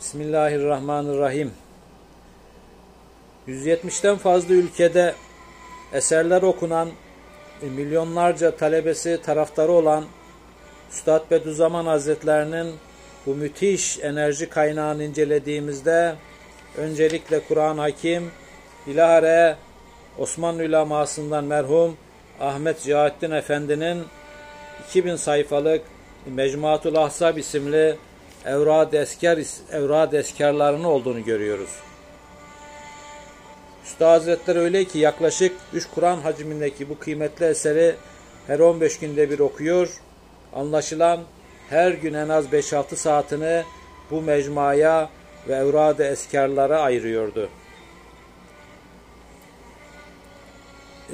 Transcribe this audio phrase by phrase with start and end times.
[0.00, 1.52] Bismillahirrahmanirrahim.
[3.48, 5.14] 170'ten fazla ülkede
[5.92, 6.88] eserler okunan,
[7.62, 10.04] milyonlarca talebesi taraftarı olan
[10.92, 12.74] Üstad Bediüzzaman Hazretlerinin
[13.26, 16.14] bu müthiş enerji kaynağını incelediğimizde
[16.76, 18.30] öncelikle Kur'an Hakim,
[18.86, 19.56] bilahare
[20.18, 21.96] Osmanlı ulemasından merhum
[22.40, 24.04] Ahmet Ziyaettin Efendi'nin
[24.88, 25.82] 2000 sayfalık
[26.26, 27.96] Mecmuatul Ahzab isimli
[28.46, 29.38] Evrad Esker
[29.72, 31.70] Evrad Eskerlarının olduğunu görüyoruz.
[33.84, 37.94] Üstad Hazretleri öyle ki yaklaşık 3 Kur'an hacmindeki bu kıymetli eseri
[38.46, 39.88] her 15 günde bir okuyor.
[40.52, 41.20] Anlaşılan
[41.70, 43.62] her gün en az 5-6 saatini
[44.10, 45.10] bu mecmuaya
[45.48, 47.48] ve evrad-ı eskarlara ayırıyordu.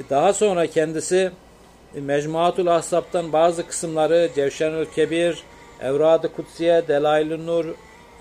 [0.09, 1.31] Daha sonra kendisi
[1.93, 5.43] Mecmuatul Ahzab'tan bazı kısımları Cevşenül Kebir,
[5.81, 7.65] Evrad-ı Kutsiye, Delail-i Nur,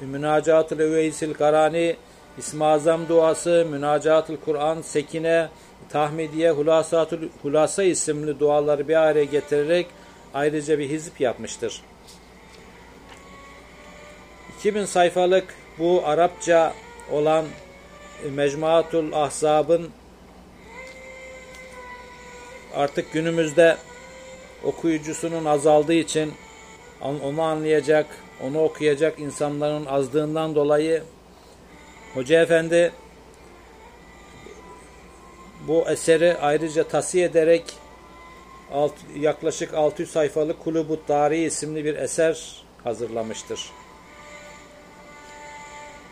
[0.01, 1.97] Münacat-ı Leveysil Garani,
[2.39, 5.49] İsmi duası, Münacat-ı Kur'an, Sekine,
[5.89, 9.87] Tahmidiye, Hulasatül Hulasa isimli duaları bir araya getirerek
[10.35, 11.83] ayrıca bir hizip yapmıştır.
[14.59, 16.75] 2000 sayfalık bu Arapça
[17.13, 17.45] olan
[18.31, 19.91] Mecmuatul Ahzab'ın
[22.75, 23.77] artık günümüzde
[24.65, 26.33] okuyucusunun azaldığı için
[27.01, 28.07] onu anlayacak,
[28.43, 31.03] onu okuyacak insanların azdığından dolayı
[32.15, 32.93] Hoca Efendi
[35.69, 37.65] bu eseri ayrıca tavsiye ederek
[38.73, 43.71] alt, yaklaşık 600 sayfalık Kulubut Dari isimli bir eser hazırlamıştır.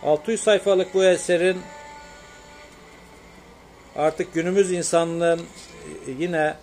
[0.02, 1.58] 600 sayfalık bu eserin
[3.96, 5.40] artık günümüz insanlığın
[6.18, 6.54] yine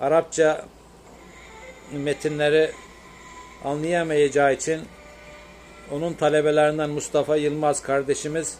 [0.00, 0.66] Arapça
[1.92, 2.70] metinleri
[3.64, 4.80] anlayamayacağı için
[5.92, 8.58] onun talebelerinden Mustafa Yılmaz kardeşimiz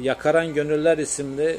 [0.00, 1.58] Yakaran Gönüller isimli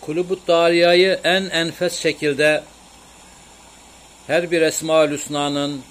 [0.00, 2.62] Kulübut Dariya'yı en enfes şekilde
[4.26, 5.82] her bir Esma-ül Hüsna'nın,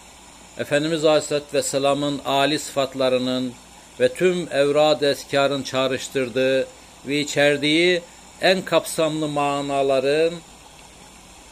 [0.57, 3.53] Efendimiz Aleyhisselatü Vesselam'ın âli sıfatlarının
[3.99, 6.67] ve tüm evrad eskarın çağrıştırdığı
[7.07, 8.01] ve içerdiği
[8.41, 10.33] en kapsamlı manaların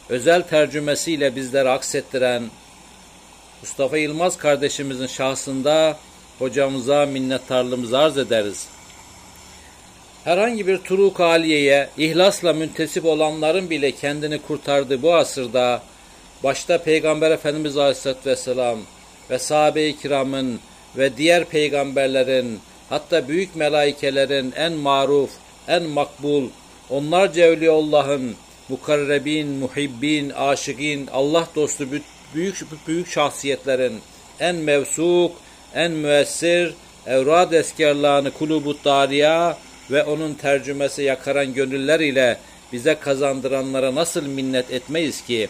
[0.08, 2.42] özel tercümesiyle bizlere aksettiren
[3.62, 5.96] Mustafa Yılmaz kardeşimizin şahsında
[6.38, 8.66] hocamıza minnettarlığımızı arz ederiz.
[10.24, 15.82] Herhangi bir turuk aliyeye ihlasla müntesip olanların bile kendini kurtardığı bu asırda
[16.44, 18.78] başta Peygamber Efendimiz Aleyhisselatü Vesselam
[19.30, 20.60] ve sahabe-i kiramın
[20.98, 25.30] ve diğer peygamberlerin hatta büyük melaikelerin en maruf,
[25.68, 26.48] en makbul,
[26.90, 28.36] onlarca Evliyaullah'ın
[28.68, 31.86] mukarrebin, muhibbin, aşıkin, Allah dostu
[32.34, 34.00] büyük büyük şahsiyetlerin
[34.40, 35.32] en mevsuk,
[35.74, 36.74] en müessir,
[37.06, 39.58] evrad eskerlağını kulubut dariya
[39.90, 42.38] ve onun tercümesi yakaran gönüller ile
[42.72, 45.48] bize kazandıranlara nasıl minnet etmeyiz ki?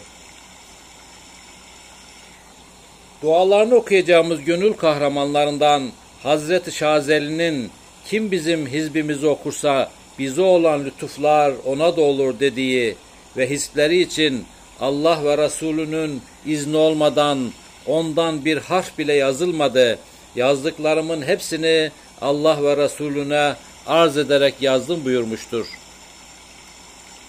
[3.21, 5.91] Dualarını okuyacağımız gönül kahramanlarından
[6.23, 7.71] Hazreti Şazeli'nin
[8.05, 12.95] kim bizim hizbimizi okursa bize olan lütuflar ona da olur dediği
[13.37, 14.45] ve hisleri için
[14.79, 17.51] Allah ve Resulünün izni olmadan
[17.85, 19.99] ondan bir harf bile yazılmadı.
[20.35, 21.91] Yazdıklarımın hepsini
[22.21, 23.53] Allah ve Resulüne
[23.87, 25.65] arz ederek yazdım buyurmuştur.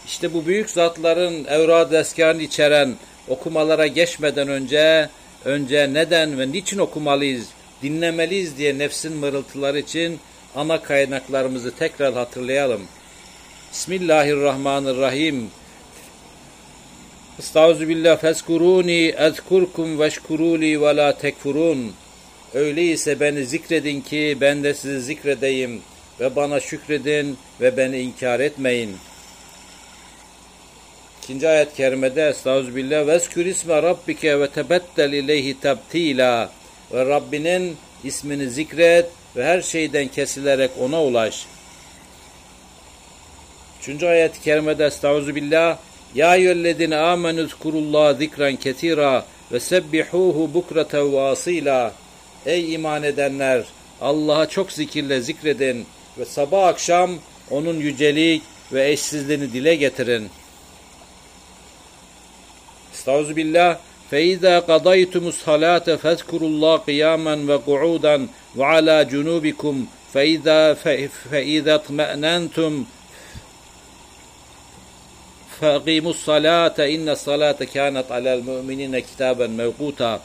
[0.06, 2.94] İşte bu büyük zatların evrad eskarını içeren
[3.28, 5.08] okumalara geçmeden önce
[5.44, 7.48] önce neden ve niçin okumalıyız,
[7.82, 10.18] dinlemeliyiz diye nefsin mırıltıları için
[10.56, 12.82] ana kaynaklarımızı tekrar hatırlayalım.
[13.72, 15.50] Bismillahirrahmanirrahim.
[17.38, 21.92] Estağfirullah feskuruni ezkurkum veşkuruli ve la tekfurun.
[22.54, 25.80] Öyleyse beni zikredin ki ben de sizi zikredeyim
[26.20, 28.96] ve bana şükredin ve beni inkar etmeyin.
[31.28, 36.50] İkinci ayet-i kerimede Estağfirullah veskür isme rabbike ve tebeddel ileyhi tabtila
[36.92, 41.46] ve Rabbinin ismini zikret ve her şeyden kesilerek ona ulaş.
[43.80, 45.78] Üçüncü ayet-i kerimede Estağfirullah
[46.14, 51.90] Ya eyyühellezine amenü zkurullah zikran ketira ve sebbihuhu bukreten ve
[52.46, 53.64] Ey iman edenler!
[54.00, 55.86] Allah'a çok zikirle zikredin
[56.18, 57.10] ve sabah akşam
[57.50, 58.42] onun yücelik
[58.72, 60.30] ve eşsizliğini dile getirin.
[62.97, 63.77] Estağfirullah.
[64.11, 68.27] فَاِذَا قَضَيْتُمُ الصَّلَاةَ فَاذْكُرُوا اللّٰهِ قِيَامًا وَقُعُودًا
[68.59, 72.85] وَعَلَى جُنُوبِكُمْ، جُنُوبِكُمْ، فَإِذَا, فَإِذَا اطْمَأْنَنْتُمْ، فَاذْكُرُوا اللّٰهَ قِيَامًا وَقُعُودًا وَعَلَى جُنُوبِكُمْ فَإِذَا, فَإِذَا اطْمَأْنَنْتُمْ
[75.61, 80.19] فَاَقِيمُوا الصَّلَاةَ اِنَّ الصَّلَاةَ كَانَتْ عَلَى الْمُؤْمِنِينَ كِتَابًا مَوْقُوتًا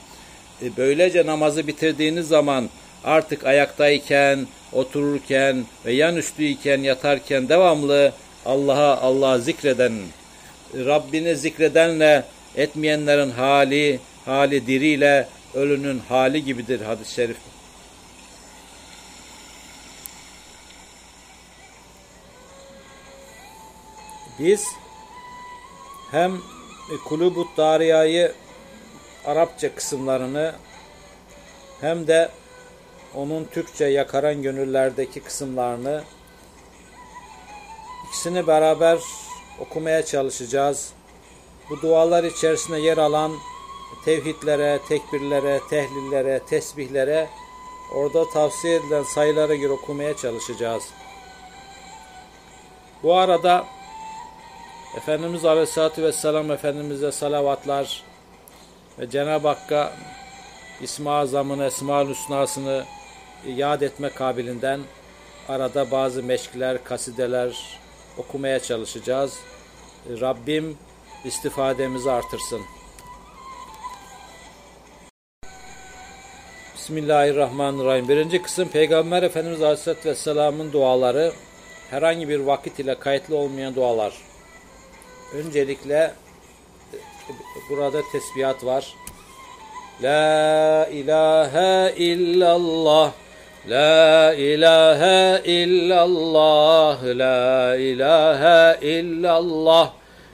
[0.62, 2.68] e, Böylece namazı bitirdiğiniz zaman
[3.04, 8.12] artık ayaktayken, otururken ve yan üstüyken, yatarken devamlı
[8.46, 9.92] Allah'a Allah zikreden,
[10.74, 12.24] Rabbini zikredenle
[12.55, 17.37] etmeyenlerin hali, hali diriyle ölünün hali gibidir hadis-i şerif.
[24.39, 24.67] Biz
[26.11, 26.41] hem
[27.05, 28.33] Kulubut Dariya'yı
[29.25, 30.55] Arapça kısımlarını
[31.81, 32.29] hem de
[33.15, 36.03] onun Türkçe yakaran gönüllerdeki kısımlarını
[38.07, 38.99] ikisini beraber
[39.59, 40.89] okumaya çalışacağız.
[41.73, 43.31] Bu dualar içerisinde yer alan
[44.05, 47.27] tevhidlere, tekbirlere, tehlillere, tesbihlere
[47.95, 50.83] orada tavsiye edilen sayılara göre okumaya çalışacağız.
[53.03, 53.65] Bu arada
[54.97, 58.03] Efendimiz Aleyhisselatü Vesselam Efendimiz'e salavatlar
[58.99, 59.93] ve Cenab-ı Hakk'a
[60.81, 62.85] İsmi Azam'ın, Esma-ül Hüsna'sını
[63.47, 64.79] yad etme kabilinden
[65.49, 67.79] arada bazı meşkiler, kasideler
[68.17, 69.39] okumaya çalışacağız.
[70.21, 70.77] Rabbim
[71.25, 72.61] istifademizi artırsın.
[76.75, 78.09] Bismillahirrahmanirrahim.
[78.09, 81.31] Birinci kısım Peygamber Efendimiz Aleyhisselatü Vesselam'ın duaları
[81.89, 84.13] herhangi bir vakit ile kayıtlı olmayan dualar.
[85.33, 86.13] Öncelikle
[87.69, 88.95] burada tesbihat var.
[90.01, 93.11] La ilahe illallah
[93.69, 99.93] La ilahe illallah La ilahe illallah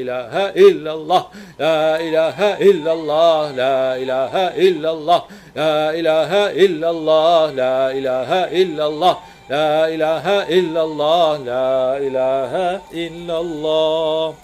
[0.00, 0.34] إله
[0.66, 1.22] إلا الله
[1.58, 2.38] لا إله
[2.70, 4.34] إلا الله لا إله
[4.66, 5.22] إلا الله
[5.56, 6.32] لا إله
[6.64, 8.30] إلا الله لا إله
[8.62, 9.16] إلا الله
[9.50, 10.26] لا إله
[10.58, 14.34] إلا الله لا إله إلا الله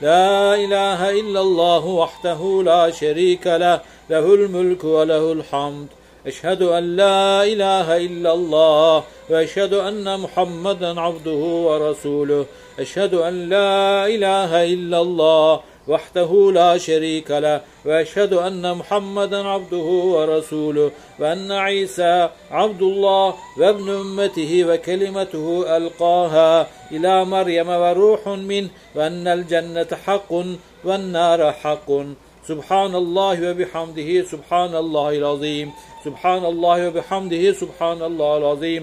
[0.00, 5.88] لا إله إلا الله وحده لا شريك له له الملك وله الحمد.
[6.26, 12.44] أشهد أن لا إله إلا الله وأشهد أن محمدا عبده ورسوله.
[12.78, 20.90] أشهد أن لا إله إلا الله وحده لا شريك له وأشهد أن محمدا عبده ورسوله
[21.20, 30.32] وأن عيسى عبد الله وابن أمته وكلمته ألقاها إلى مريم وروح منه وأن الجنة حق
[30.84, 31.90] والنار حق.
[32.48, 35.72] سبحان الله وبحمده سبحان الله العظيم
[36.04, 38.82] سبحان الله وبحمده سبحان الله العظيم.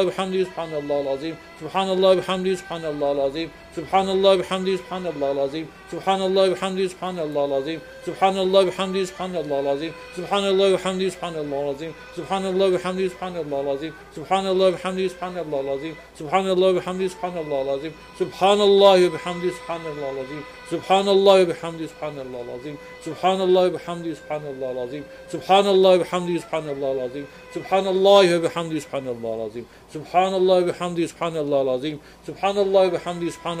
[0.01, 1.35] subhanallohi bihamdihi subhanallohi azim.
[1.59, 3.49] Subhanallohi bihamdihi subhanallohi azim.
[3.75, 5.67] Subhanallah bihamdihi subhanallahul azim.
[5.91, 7.79] Subhanallah bihamdihi subhanallahul azim.
[8.05, 9.93] Subhanallah bihamdihi subhanallahul azim.
[10.15, 11.91] Subhanallah bihamdihi subhanallahul azim.
[12.15, 13.93] Subhanallah bihamdihi subhanallahul azim.
[14.17, 15.93] Subhanallah bihamdihi subhanallahul azim.
[16.19, 17.93] Subhanallah bihamdihi subhanallahul azim.
[18.19, 20.43] Subhanallah bihamdihi subhanallahul azim.
[20.71, 22.77] Subhanallah bihamdihi subhanallahul azim.
[23.03, 25.03] Subhanallah bihamdihi subhanallahul azim.
[25.31, 27.25] Subhanallah bihamdihi subhanallahul azim.
[27.53, 29.65] Subhanallah bihamdihi subhanallahul azim.
[29.93, 31.99] Subhanallah bihamdihi subhanallahul azim.
[32.25, 33.60] Subhanallah ve hamdi subhanallah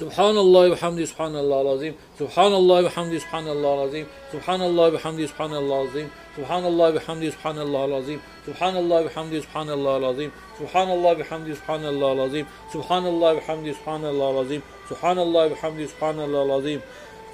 [0.00, 5.26] سبحان الله وبحمده سبحان الله العظيم سبحان الله وبحمده سبحان الله العظيم سبحان الله وبحمده
[5.26, 10.30] سبحان الله العظيم سبحان الله وبحمده سبحان الله العظيم سبحان الله وبحمده سبحان الله العظيم
[10.60, 15.86] سبحان الله وبحمده سبحان الله العظيم سبحان الله وبحمده سبحان الله العظيم سبحان الله وبحمده
[15.86, 16.80] سبحان الله العظيم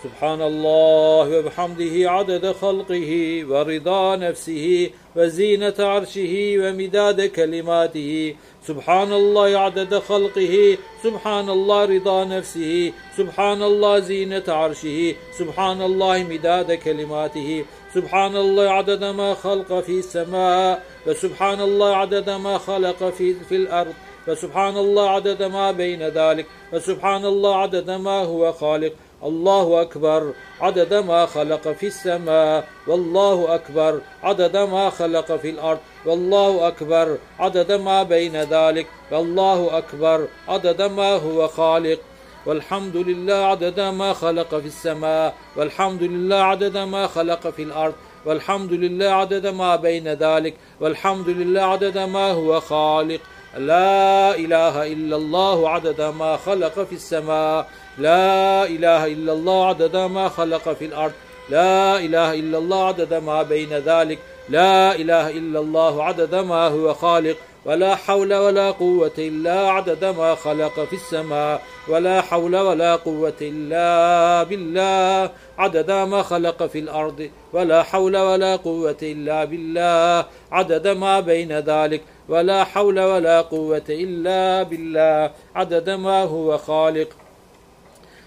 [0.03, 3.11] سبحان الله وبحمده عدد خلقه
[3.49, 8.35] ورضا نفسه وزينة عرشه ومداد كلماته
[8.67, 16.73] سبحان الله عدد خلقه سبحان الله رضا نفسه سبحان الله زينة عرشه سبحان الله مداد
[16.73, 17.65] كلماته
[17.95, 23.95] سبحان الله عدد ما خلق في السماء وسبحان الله عدد ما خلق في, في الأرض
[24.27, 31.27] فسبحان الله عدد ما بين ذلك فسبحان الله عدد ما هو خالق أكبر عدد ما
[31.27, 38.37] خلق في السماء والله أكبر عدد ما خلق في الأرض والله أكبر عدد ما بين
[38.37, 41.99] ذلك والله أكبر عدد ما هو خالق
[42.47, 48.73] والحمد لله عدد ما خلق في السماء والحمد لله عدد ما خلق في الأرض والحمد
[48.73, 53.21] لله عدد ما بين ذلك والحمد لله عدد ما هو خالق
[53.59, 57.69] لا إله إلا الله عدد ما خلق في السماء.
[57.99, 61.13] لا إله إلا الله عدد ما خلق في الأرض.
[61.51, 64.19] لا إله إلا الله عدد ما بين ذلك.
[64.49, 67.37] لا إله إلا الله عدد ما هو خالق.
[67.65, 71.63] ولا حول ولا قوة إلا عدد ما خلق في السماء.
[71.89, 77.31] ولا حول ولا قوة إلا بالله عدد ما خلق في الأرض.
[77.53, 82.03] ولا حول ولا قوة إلا بالله عدد ما بين ذلك.
[82.29, 87.09] ولا حول ولا قوة إلا بالله عدد ما هو خالق.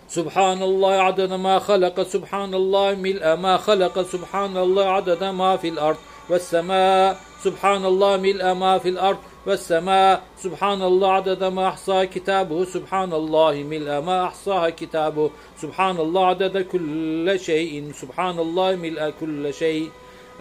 [0.09, 2.01] سبحان الله عدد ما خلق.
[2.01, 4.01] سبحان الله ملء ما خلق.
[4.01, 5.97] سبحان الله عدد ما في الأرض
[6.29, 7.17] والسماء.
[7.45, 10.23] سبحان الله ملء ما في الأرض والسماء.
[10.37, 12.65] سبحان الله عدد ما أحصى كتابه.
[12.65, 15.29] سبحان الله ملء ما أحصاها كتابه.
[15.61, 17.91] سبحان الله عدد كل شيء.
[18.01, 19.89] سبحان الله ملء كل شيء.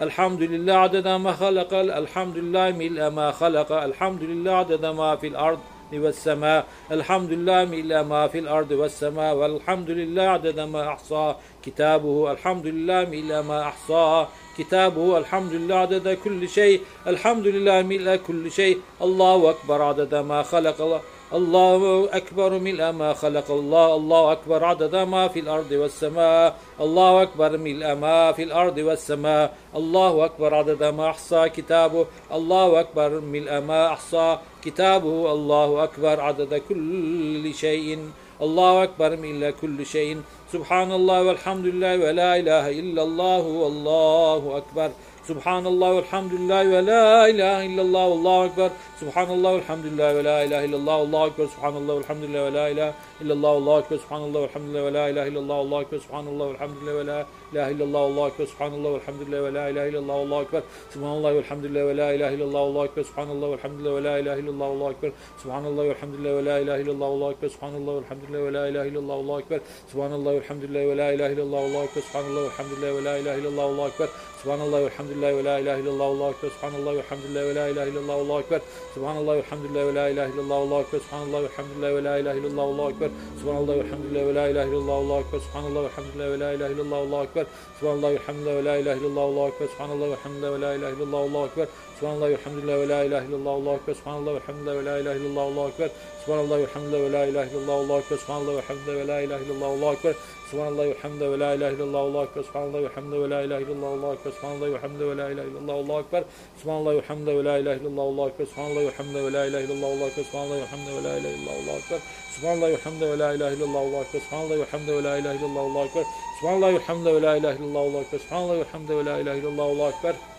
[0.01, 1.73] الحمد لله عدد ما خلق.
[1.73, 3.71] الحمد لله ملء ما خلق.
[3.71, 5.59] الحمد لله عدد ما في الأرض.
[5.93, 6.65] والسماء.
[6.91, 9.35] الحمد لله ملء ما في الأرض والسماء.
[9.35, 12.31] والحمد لله عدد ما أحصى كتابه.
[12.31, 14.27] الحمد لله ملء ما أحصى
[14.57, 15.17] كتابه.
[15.17, 16.81] الحمد لله عدد كل شيء.
[17.07, 18.77] الحمد لله ملء كل شيء.
[19.01, 19.81] الله أكبر.
[19.81, 21.01] عدد ما خلق الله.
[21.33, 27.57] الله أكبر ملء ما خلق الله الله أكبر عدد ما في الأرض والسماء الله أكبر
[27.57, 33.87] ملء ما في الأرض والسماء الله أكبر عدد ما أحصى كتابه الله أكبر ملء ما
[33.87, 37.99] أحصى كتابه الله أكبر عدد كل شيء
[38.41, 40.21] الله أكبر ملء كل شيء
[40.53, 44.91] سبحان الله والحمد لله ولا إله إلا الله والله أكبر.
[45.27, 48.71] Subhanallah, ve elhamdülillah ve la ilahe illallah, Allahu ekber.
[48.99, 51.45] Subhanallah, ve elhamdülillah ve la ilahe illallah, Allahu ekber.
[51.47, 52.89] Subhanallah, ve elhamdülillah ve la ilahe
[53.21, 53.97] illallah, Allahu ekber.
[53.97, 55.99] Subhanallah, ve elhamdülillah ve la ilahe illallah, Allahu ekber.
[55.99, 58.41] Subhanallah, ve elhamdülillah ve la ilahe illallah, Allahu ekber.
[58.53, 60.63] Subhanallah, ve elhamdülillah ve la ilahe illallah, Allahu ekber.
[60.93, 63.01] Subhanallah, elhamdülillah ve la ilahe illallah, Allahu ekber.
[63.13, 65.11] Subhanallah, elhamdülillah ve la ilahe illallah, Allahu ekber.
[65.41, 67.49] Subhanallah, elhamdülillah ve la ilahe illallah, Allahu ekber.
[67.51, 69.61] Subhanallah, elhamdülillah ve la ilahe illallah, Allahu ekber.
[69.91, 72.01] Subhanallah, elhamdülillah ve la ilahe illallah, Allahu ekber.
[72.01, 74.09] Subhanallah, elhamdülillah ve la ilahe illallah, Allahu ekber.
[74.45, 76.49] Subhanallah ve elhamdülillah ve la ilahe illallah Allahu ekber.
[76.49, 78.61] Subhanallah ve elhamdülillah ve la ilahe illallah Allahu ekber.
[78.95, 80.99] Subhanallah ve elhamdülillah ve la ilahe illallah Allahu ekber.
[80.99, 83.09] Subhanallah ve elhamdülillah ve la ilahe illallah Allahu ekber.
[83.41, 85.39] Subhanallah ve elhamdülillah ve la ilahe illallah Allahu ekber.
[85.49, 87.45] Subhanallah ve elhamdülillah ve la ilahe illallah Allahu ekber.
[87.79, 89.67] Subhanallah ve elhamdülillah ve la ilahe illallah Allahu ekber.
[89.67, 91.67] Subhanallah ve elhamdülillah ve la ilahe illallah Allahu ekber.
[91.99, 93.93] Subhanallah ve elhamdülillah ve la ilahe illallah Allahu ekber.
[93.93, 95.89] Subhanallah ve elhamdülillah ve la ilahe illallah Allahu ekber.
[96.25, 98.15] Subhanallah ve elhamdülillah ve la ilahe illallah Allahu ekber.
[98.19, 100.13] Subhanallah ve elhamdülillah ve la ilahe illallah Allahu ekber.
[100.49, 102.51] Subhanallah ve elhamdülillah ve la ilahe illallah Allahu ekber.
[102.51, 104.23] Subhanallah ve elhamdülillah ve la ilahe illallah Allahu ekber.
[104.31, 106.23] Subhanallah ve elhamdülillah ve la ilahe illallah Allahu ekber.
[106.61, 108.45] Subhanallah ve elhamdülillah ve la ilahe illallah Allahu ekber.
[108.45, 110.09] Subhanallah ve elhamdülillah ve la ilahe illallah Allahu ekber.
[110.09, 112.03] Subhanallah ve elhamdülillah ve la ilahe illallah Allahu ekber.
[112.39, 114.15] Subhanallah ve elhamdülillah ve la ilahe illallah Allahu ekber.
[114.19, 116.05] Subhanallah ve elhamdülillah ve la ilahe illallah Allahu ekber.
[116.39, 118.19] Subhanallah ve elhamdülillah ve la ilahe illallah Allahu ekber.
[118.19, 120.34] Subhanallah ve elhamdülillah ve la ilahe illallah Allahu ekber.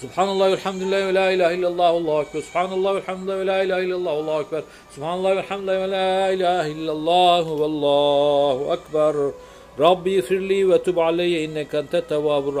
[0.00, 2.40] Subhanallah ve elhamdülillah ve la ilahe illallah Allahu ekber.
[2.40, 4.62] Subhanallah ve elhamdülillah ve la ilahe illallah Allahu ekber.
[4.90, 9.14] Subhanallah ve elhamdülillah ve la ilahe illallah vallahu ekber.
[9.80, 12.56] Rabbi firli ve tub aleyye inneke ente tevvabur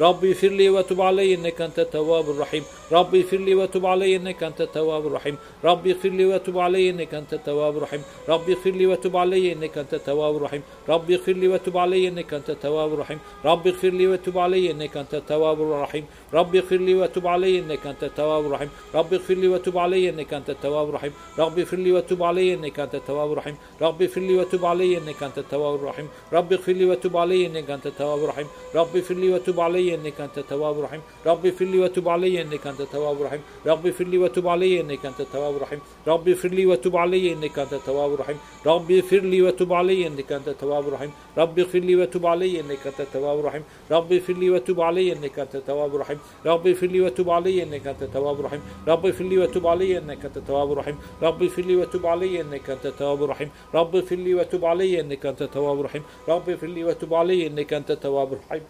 [0.00, 0.06] rahim.
[0.06, 2.64] Rabbi firli ve tub aleyye inneke ente tevvabur rahim.
[2.92, 5.38] Rabbi firli ve tub aleyye inneke ente tevvabur rahim.
[5.64, 8.00] Rabbi firli ve tub aleyye inneke ente tevvabur rahim.
[8.28, 10.62] Rabbi firli ve tub aleyye inneke ente tevvabur rahim.
[10.88, 13.20] Rabbi firli ve tub aleyye inneke ente tevvabur rahim.
[13.44, 16.04] Rabbi firli ve tub aleyye inneke ente tevvabur rahim.
[16.34, 18.72] Rabbi firli ve tub aleyye inneke ente tevvabur rahim.
[18.98, 21.12] Rabbi firli ve tub aleyye inneke ente tevvabur rahim.
[21.40, 23.56] Rabbi firli ve tub aleyye inneke ente tevvabur rahim.
[23.82, 26.08] Rabbi firli ve tub aleyye inneke ente tevvabur rahim.
[26.32, 28.46] Rabbi firli ve tub aleyye inneke ente tevvabur rahim.
[28.74, 31.00] Rabbi firli ve tub aleyye inneke ente tevvabur rahim.
[31.26, 33.40] Rabbi firli ve tub aleyye inneke ente tevvabur rahim.
[33.66, 35.80] Rabbi firli ve tub aleyye inneke ente tevvabur rahim.
[36.06, 38.38] Rabbi firli ve tub aleyye inneke ente tevvabur rahim.
[38.66, 41.10] Rabbi firli ve tub aleyye inneke ente tevvabur rahim.
[41.36, 43.62] Rabbi firli ve tub aleyye inneke ente tevvabur rahim.
[43.90, 46.18] Rabbi firli ve tub aleyye inneke ente tevvabur rahim.
[46.46, 48.60] Rabbi firli ve tub aleyye inneke ente tevvabur rahim.
[48.86, 50.96] Rabbi firli ve tub aleyye inneke ente tevvabur rahim.
[51.22, 53.50] Rabbi firli ve tub aleyye inneke ente tevvabur rahim.
[53.74, 56.02] Rabbi firli ve tub aleyye inneke ente tevvabur rahim.
[56.28, 58.62] Rabbi firli ve tub aleyye inneke ente tevvabur rahim.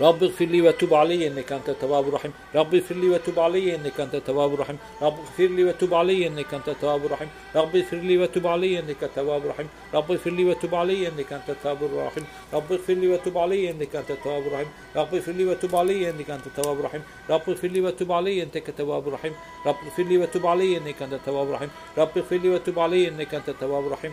[0.00, 4.00] رب اغفر لي وتب علي انك انت التواب الرحيم رب اغفر لي وتب علي انك
[4.00, 8.18] انت التواب الرحيم رب اغفر لي وتب علي انك انت التواب الرحيم رب اغفر لي
[8.18, 12.24] وتب علي انك التواب الرحيم رب اغفر لي وتب علي انك انت التواب الرحيم
[12.54, 16.30] رب اغفر لي وتب علي انك انت التواب الرحيم رب اغفر لي وتب علي انك
[16.30, 19.32] انت التواب الرحيم رب اغفر لي وتب علي انك التواب الرحيم
[19.66, 23.34] رب اغفر لي وتب علي انك انت التواب الرحيم رب اغفر لي وتب علي انك
[23.34, 24.12] انت التواب الرحيم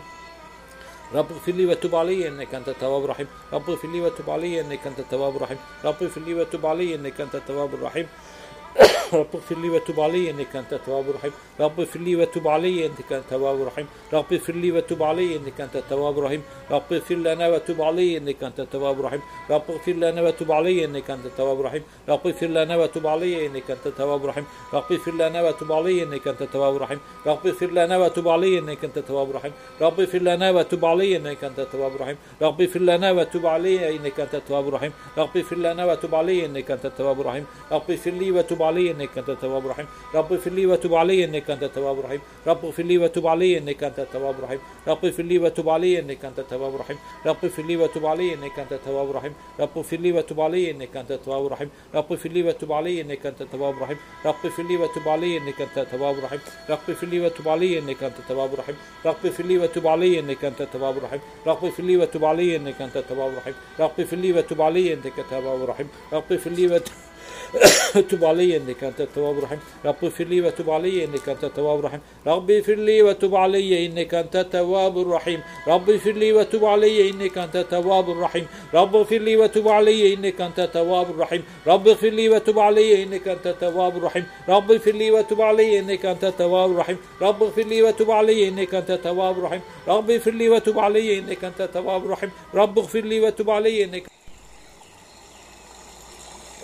[1.13, 3.27] رب اغفر لي وتب علي إنك أنت التواب الرحيم.
[3.53, 5.57] رب اغفر لي وتب علي إنك أنت التواب الرحيم.
[5.85, 8.07] رب اغفر لي وتب علي إنك أنت التواب الرحيم.
[9.13, 13.11] رب اغفر لي وتب علي انك انت التواب الرحيم رب اغفر لي وتب علي انك
[13.11, 17.47] انت التواب الرحيم رب اغفر لي وتب علي انك انت التواب الرحيم رب اغفر لنا
[17.47, 21.83] وتب علي انك انت التواب الرحيم رب اغفر لنا وتب علي انك انت التواب الرحيم
[22.09, 26.27] رب اغفر لنا وتب علي انك انت التواب الرحيم رب اغفر لنا وتب علي انك
[26.27, 27.01] انت التواب الرحيم
[27.31, 31.43] رب اغفر لنا وتب علي انك انت التواب الرحيم رب اغفر لنا وتب علي انك
[31.43, 35.85] انت التواب الرحيم رب اغفر لنا وتب علي انك انت التواب الرحيم رب اغفر لنا
[35.85, 39.85] وتب علي انك انت التواب الرحيم رب اغفر لي وتب علي انك انت التواب الرحيم
[40.15, 43.83] رب اغفر لي وتب علي انك انت التواب الرحيم رب اغفر لي وتب علي انك
[43.83, 47.77] انت التواب الرحيم رب اغفر لي وتب علي انك انت التواب الرحيم رب اغفر لي
[47.77, 51.69] وتب علي انك انت التواب الرحيم رب اغفر لي وتب علي انك انت التواب الرحيم
[51.95, 55.61] رب اغفر لي وتب علي انك انت التواب الرحيم رب اغفر لي وتب علي انك
[55.61, 58.75] انت التواب الرحيم رب اغفر لي وتب علي انك انت التواب الرحيم
[59.05, 62.81] رب اغفر لي وتب علي انك انت التواب الرحيم رب اغفر لي وتب علي انك
[62.81, 66.91] انت التواب الرحيم رب اغفر لي وتب علي انك التواب الرحيم رب اغفر لي وتب
[68.09, 71.99] تب علي انك انت التواب الرحيم رب اغفر لي وتب علي انك انت التواب الرحيم
[72.27, 77.37] رب اغفر لي وتب علي انك انت التواب الرحيم رب اغفر لي وتب علي انك
[77.37, 82.29] انت التواب الرحيم رب اغفر لي وتب علي انك انت التواب الرحيم رب اغفر لي
[82.29, 86.97] وتب علي انك انت التواب الرحيم رب اغفر لي وتب علي انك انت التواب الرحيم
[87.21, 91.43] رب اغفر لي وتب علي انك انت التواب الرحيم رب اغفر لي وتب علي انك
[91.45, 94.16] انت التواب الرحيم رب اغفر لي وتب علي انك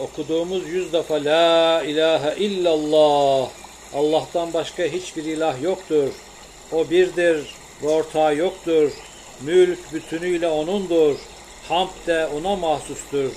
[0.03, 3.49] okuduğumuz yüz defa La ilahe illallah
[3.93, 6.13] Allah'tan başka hiçbir ilah yoktur.
[6.71, 8.91] O birdir ve ortağı yoktur.
[9.41, 11.15] Mülk bütünüyle O'nundur.
[11.69, 13.31] Hamd de O'na mahsustur.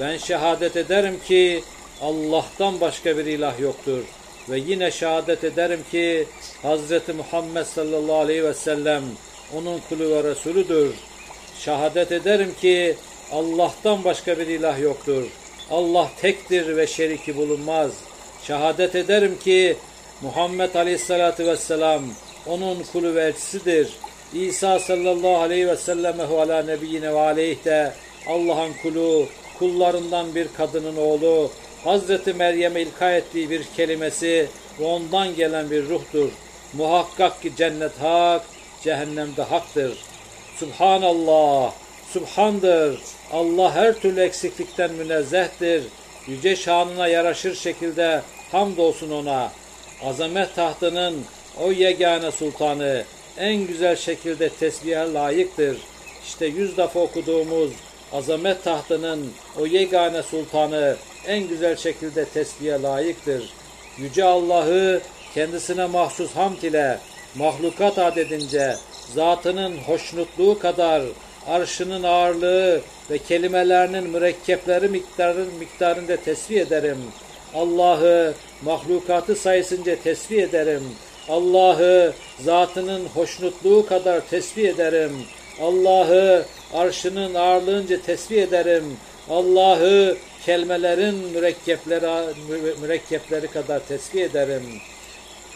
[0.00, 1.62] Ben şehadet ederim ki
[2.02, 4.04] Allah'tan başka bir ilah yoktur.
[4.50, 6.26] Ve yine şehadet ederim ki
[6.62, 9.02] Hazreti Muhammed sallallahu aleyhi ve sellem
[9.54, 10.94] onun kulu ve Resulüdür.
[11.58, 12.96] Şehadet ederim ki
[13.32, 15.24] Allah'tan başka bir ilah yoktur.
[15.70, 17.90] Allah tektir ve şeriki bulunmaz.
[18.42, 19.76] Şehadet ederim ki
[20.22, 22.02] Muhammed Aleyhisselatü Vesselam
[22.46, 23.88] onun kulu ve elçisidir.
[24.34, 27.92] İsa sallallahu aleyhi ve selleme ve ala nebiyyine ve aleyh de
[28.28, 29.26] Allah'ın kulu,
[29.58, 31.50] kullarından bir kadının oğlu,
[31.84, 34.48] Hazreti Meryem'e ilka ettiği bir kelimesi
[34.80, 36.28] ve ondan gelen bir ruhtur.
[36.72, 38.42] Muhakkak ki cennet hak,
[38.82, 39.98] cehennemde haktır.
[40.56, 41.72] Subhanallah,
[42.12, 43.00] Subhandır,
[43.32, 45.84] Allah her türlü eksiklikten münezzehtir.
[46.26, 49.52] Yüce şanına yaraşır şekilde hamdolsun ona.
[50.04, 51.24] Azamet tahtının
[51.60, 53.04] o yegane sultanı
[53.38, 55.78] en güzel şekilde tesbihe layıktır.
[56.26, 57.70] İşte yüz defa okuduğumuz
[58.12, 63.52] azamet tahtının o yegane sultanı en güzel şekilde tesbihe layıktır.
[63.98, 65.00] Yüce Allah'ı
[65.34, 66.98] kendisine mahsus hamd ile
[67.34, 68.76] mahlukat adedince
[69.14, 71.02] zatının hoşnutluğu kadar
[71.48, 72.80] arşının ağırlığı
[73.10, 76.98] ve kelimelerinin mürekkepleri miktarın miktarında tesbih ederim.
[77.54, 80.82] Allah'ı mahlukatı sayısınca tesbih ederim.
[81.28, 85.12] Allah'ı zatının hoşnutluğu kadar tesbih ederim.
[85.60, 88.96] Allah'ı arşının ağırlığınca tesbih ederim.
[89.30, 92.34] Allah'ı kelimelerin mürekkepleri,
[92.80, 94.62] mürekkepleri kadar tesbih ederim.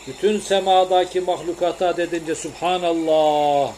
[0.09, 3.73] Bütün semadaki mahlukata dedince Subhanallah.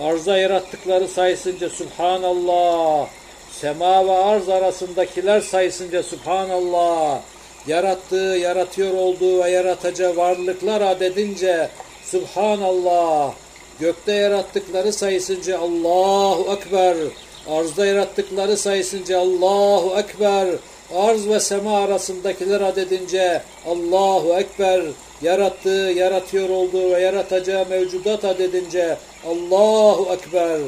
[0.00, 3.08] Arza yarattıkları sayısınca Subhanallah.
[3.52, 7.20] Sema ve arz arasındakiler sayısınca Subhanallah.
[7.66, 11.68] Yarattığı, yaratıyor olduğu ve yaratacağı varlıklar adedince
[12.04, 13.32] Subhanallah.
[13.80, 16.96] Gökte yarattıkları sayısınca Allahu Ekber.
[17.50, 20.46] Arzda yarattıkları sayısınca Allahu Ekber.
[20.96, 24.82] Arz ve sema arasındakiler adedince Allahu Ekber.
[25.22, 28.96] Yarattığı, yaratıyor olduğu ve yaratacağı mevcudat adedince
[29.26, 30.60] Allahu Ekber.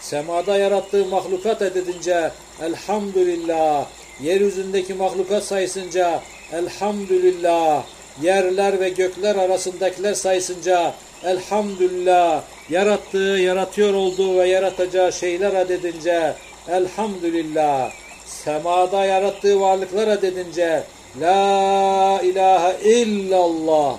[0.00, 2.30] Semada yarattığı mahlukat edince
[2.62, 3.86] Elhamdülillah.
[4.22, 6.22] Yeryüzündeki mahlukat sayısınca
[6.52, 7.84] Elhamdülillah.
[8.22, 12.42] Yerler ve gökler arasındakiler sayısınca Elhamdülillah.
[12.70, 16.34] Yarattığı, yaratıyor olduğu ve yaratacağı şeyler adedince
[16.68, 17.90] Elhamdülillah.
[18.26, 20.82] Semada yarattığı varlıklar adedince
[21.20, 23.96] La ilahe illallah.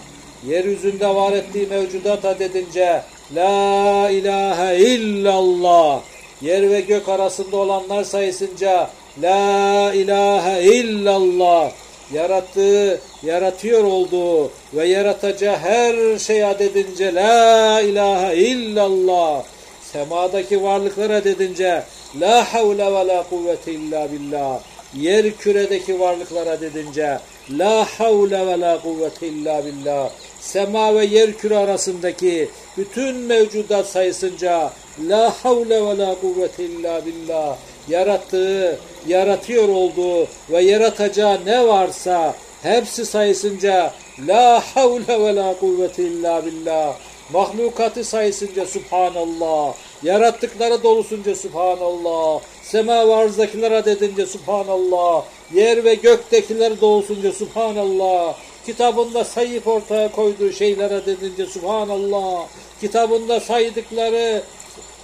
[0.48, 3.02] Yeryüzünde var ettiği mevcudat adedince
[3.34, 6.02] La ilahe illallah.
[6.42, 8.90] Yer ve gök arasında olanlar sayısınca
[9.22, 11.72] La ilahe illallah.
[12.14, 19.44] Yarattığı, yaratıyor olduğu ve yaratacağı her şey adedince La ilahe illallah.
[19.92, 21.84] Semadaki varlıklar adedince
[22.20, 24.60] La havle ve la kuvvete illa billah.
[25.00, 30.10] Yer küredeki varlıklara dedince La havle ve la kuvvete illa billah.
[30.46, 34.74] Sema ve yer küre arasındaki bütün mevcudat sayısınca
[35.10, 37.58] La havle ve la kuvvete illa billah.
[37.90, 43.94] Yarattığı, yaratıyor olduğu ve yaratacağı ne varsa hepsi sayısınca
[44.28, 46.96] La havle ve la kuvvete illa billah.
[47.34, 49.74] Mahlukatı sayısınca Subhanallah.
[50.04, 52.42] Yarattıkları dolusunca Subhanallah.
[52.64, 55.24] Sema ve arzdakiler adedince Subhanallah.
[55.54, 58.36] Yer ve göktekiler dolusunca Subhanallah.
[58.66, 62.48] Kitabında sayıp ortaya koyduğu şeyler adedince Subhanallah.
[62.82, 64.44] Kitabında saydıkları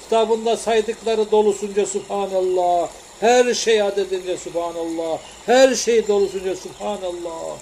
[0.03, 2.89] kitabında saydıkları dolusunca Subhanallah.
[3.19, 5.17] Her şey adedince Subhanallah.
[5.45, 7.57] Her şey dolusunca Subhanallah.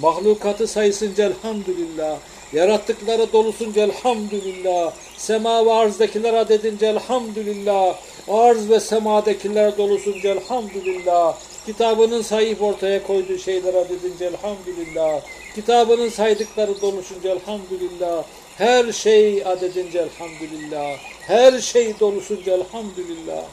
[0.00, 2.16] Mahlukatı sayısınca elhamdülillah.
[2.52, 4.92] Yarattıkları dolusunca elhamdülillah.
[5.16, 7.96] Sema ve arzdakiler adedince elhamdülillah.
[8.28, 11.36] Arz ve semadakiler dolusunca elhamdülillah.
[11.68, 15.20] Kitabının sayıp ortaya koyduğu şeyler adedince elhamdülillah.
[15.54, 18.24] Kitabının saydıkları dolusunca elhamdülillah.
[18.58, 20.96] Her şey adedince elhamdülillah.
[21.26, 23.44] Her şey dolusunca elhamdülillah.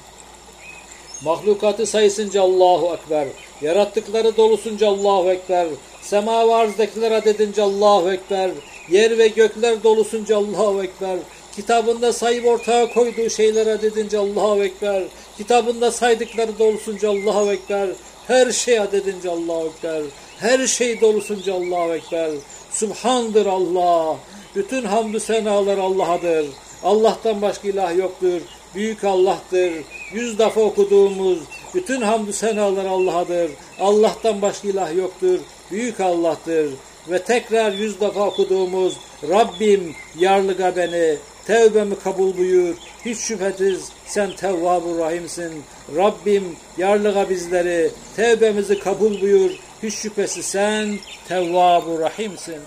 [1.23, 3.27] Mahlukatı sayısınca Allahu Ekber.
[3.61, 5.67] Yarattıkları dolusunca Allahu Ekber.
[6.01, 8.51] Sema ve arzdakiler adedince Allahu Ekber.
[8.89, 11.17] Yer ve gökler dolusunca Allahu Ekber.
[11.55, 15.03] Kitabında sayıp ortaya koyduğu şeyler adedince Allahu Ekber.
[15.37, 17.89] Kitabında saydıkları dolusunca Allahu Ekber.
[18.27, 20.01] Her şey adedince Allahu Ekber.
[20.39, 22.31] Her şey dolusunca Allahu Ekber.
[22.71, 24.17] Subhandır Allah.
[24.55, 26.45] Bütün hamdü senalar Allah'adır.
[26.83, 28.41] Allah'tan başka ilah yoktur.
[28.75, 29.73] Büyük Allah'tır.
[30.13, 31.39] Yüz defa okuduğumuz
[31.73, 33.51] bütün hamdü senalar Allah'adır.
[33.79, 35.39] Allah'tan başka ilah yoktur.
[35.71, 36.69] Büyük Allah'tır.
[37.09, 38.97] Ve tekrar yüz defa okuduğumuz
[39.29, 41.17] Rabbim yarlıga beni,
[41.47, 42.75] tevbemi kabul buyur.
[43.05, 45.63] Hiç şüphesiz sen tevvab Rahimsin.
[45.95, 49.51] Rabbim yarlıga bizleri, tevbemizi kabul buyur.
[49.83, 52.59] Hiç şüphesiz sen tevvab Rahimsin.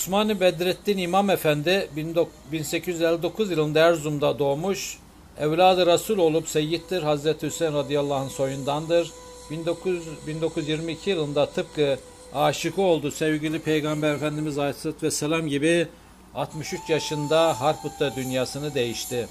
[0.00, 4.98] Osmani Bedrettin İmam Efendi 1859 yılında Erzurum'da doğmuş.
[5.38, 7.02] Evladı Resul olup Seyyid'dir.
[7.02, 9.10] Hazreti Hüseyin radıyallahu anh soyundandır.
[9.52, 11.98] 19, 1922 yılında tıpkı
[12.34, 15.88] aşıkı oldu sevgili Peygamber Efendimiz Aleyhisselatü Vesselam gibi
[16.34, 19.28] 63 yaşında Harput'ta dünyasını değişti.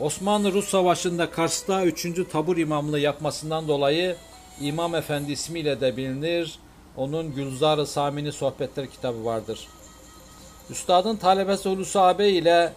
[0.00, 2.06] Osmanlı-Rus Savaşı'nda Kars'ta 3.
[2.32, 4.16] tabur imamlığı yapmasından dolayı
[4.60, 6.58] İmam Efendi ismiyle de bilinir.
[6.96, 9.68] Onun Gülzar-ı Samini Sohbetler kitabı vardır.
[10.70, 12.72] Üstadın talebesi Hulusi Ağabey ile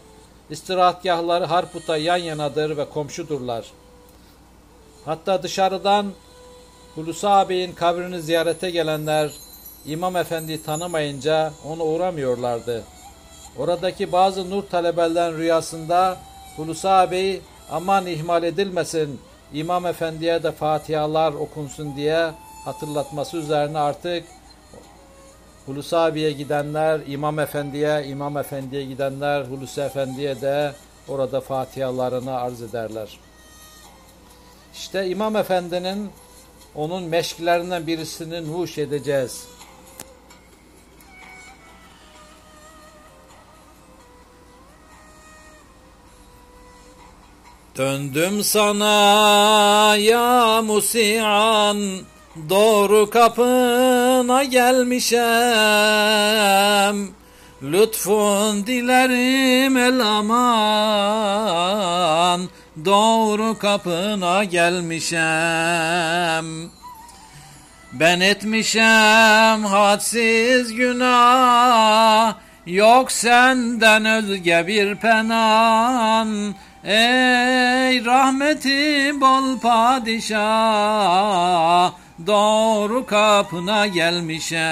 [0.49, 3.71] istirahatgahları Harput'ta yan yanadır ve komşudurlar.
[5.05, 6.11] Hatta dışarıdan
[6.95, 9.31] Hulusi ağabeyin kabrini ziyarete gelenler
[9.85, 12.83] İmam Efendi'yi tanımayınca onu uğramıyorlardı.
[13.57, 16.17] Oradaki bazı nur talebelerin rüyasında
[16.57, 19.19] Hulusi ağabey aman ihmal edilmesin
[19.53, 22.31] İmam Efendi'ye de Fatihalar okunsun diye
[22.65, 24.25] hatırlatması üzerine artık
[25.65, 30.75] Hulusi abiye gidenler İmam Efendi'ye, İmam Efendi'ye gidenler Hulusi Efendi'ye de
[31.07, 33.19] orada Fatihalarını arz ederler.
[34.73, 36.11] İşte İmam Efendi'nin
[36.75, 39.47] onun meşklerinden birisini nuş edeceğiz.
[47.77, 51.77] Döndüm sana ya musian
[52.49, 55.23] Doğru kapına gelmişem.
[57.63, 60.41] Lütfun dilerim el aman.
[62.85, 65.25] Doğru kapına gelmişem.
[67.93, 72.35] Ben etmişem hadsiz günah.
[72.65, 76.55] Yok senden özge bir penan.
[76.83, 80.83] Ey rahmeti bol padişah
[82.27, 84.63] Doğru kapına gelmişem.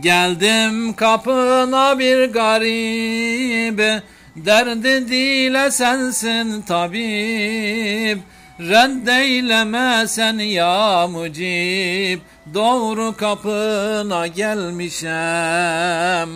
[0.00, 4.02] Geldim kapına bir garip
[4.36, 8.18] Derdi dile sensin tabip.
[8.60, 12.20] Reddeyleme sen ya mucib
[12.54, 16.28] Doğru kapına gelmişem.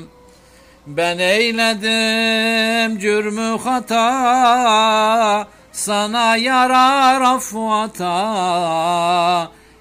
[0.86, 8.08] Ben eyledim cürmü hata Sana yarar afvata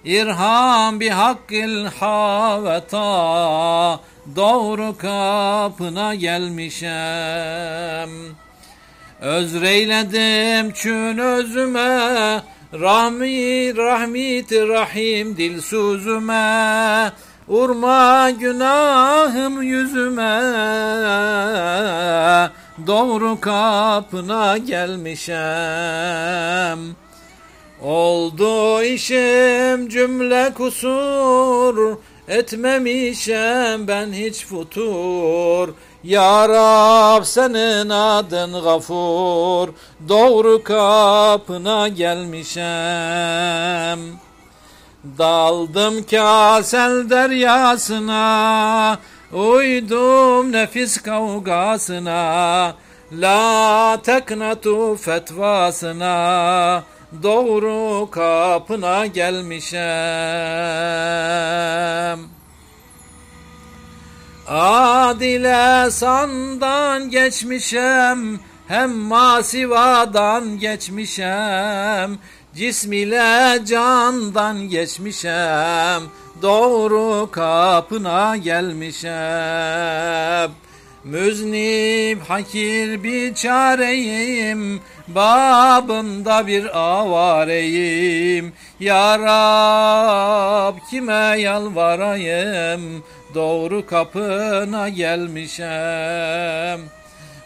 [0.06, 3.10] İrham bi hakkil haveta
[4.36, 8.10] Doğru kapına gelmişem.
[9.22, 12.42] Özreyledim çün özüme
[12.74, 17.12] Rahmi rahmeti rahim dil sözüme
[17.48, 20.42] Urma günahım yüzüme
[22.88, 25.42] Doğru kapına gelmişem.
[27.82, 31.98] Oldu işim cümle kusur.
[32.28, 35.74] Etmemişem ben hiç futur.
[36.04, 39.70] Ya Rab senin adın gafur.
[40.10, 42.62] Doğru kapına gelmişem.
[45.18, 48.98] Daldım kasel deryasına
[49.34, 52.76] Uydum nefis kavgasına
[53.12, 56.84] La teknatu fetvasına
[57.24, 59.82] Doğru kapına gelmişem.
[64.48, 72.18] Adile sandan geçmişem Hem masivadan geçmişem
[72.56, 76.04] Cism ile candan geçmişem
[76.42, 79.12] Doğru kapına gelmişem.
[81.04, 88.54] Müznip hakir bir çareyim Babında bir avareyim.
[88.80, 93.04] Ya Rab kime yalvarayım?
[93.36, 96.80] Doğru kapına gelmişem.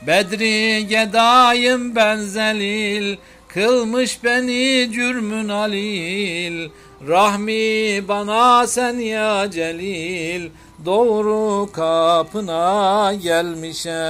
[0.07, 3.15] Bedri gedayım ben zelil
[3.55, 6.69] Kılmış beni cürmün alil
[7.07, 10.49] Rahmi bana sen ya celil
[10.85, 14.05] Doğru kapına gelmişem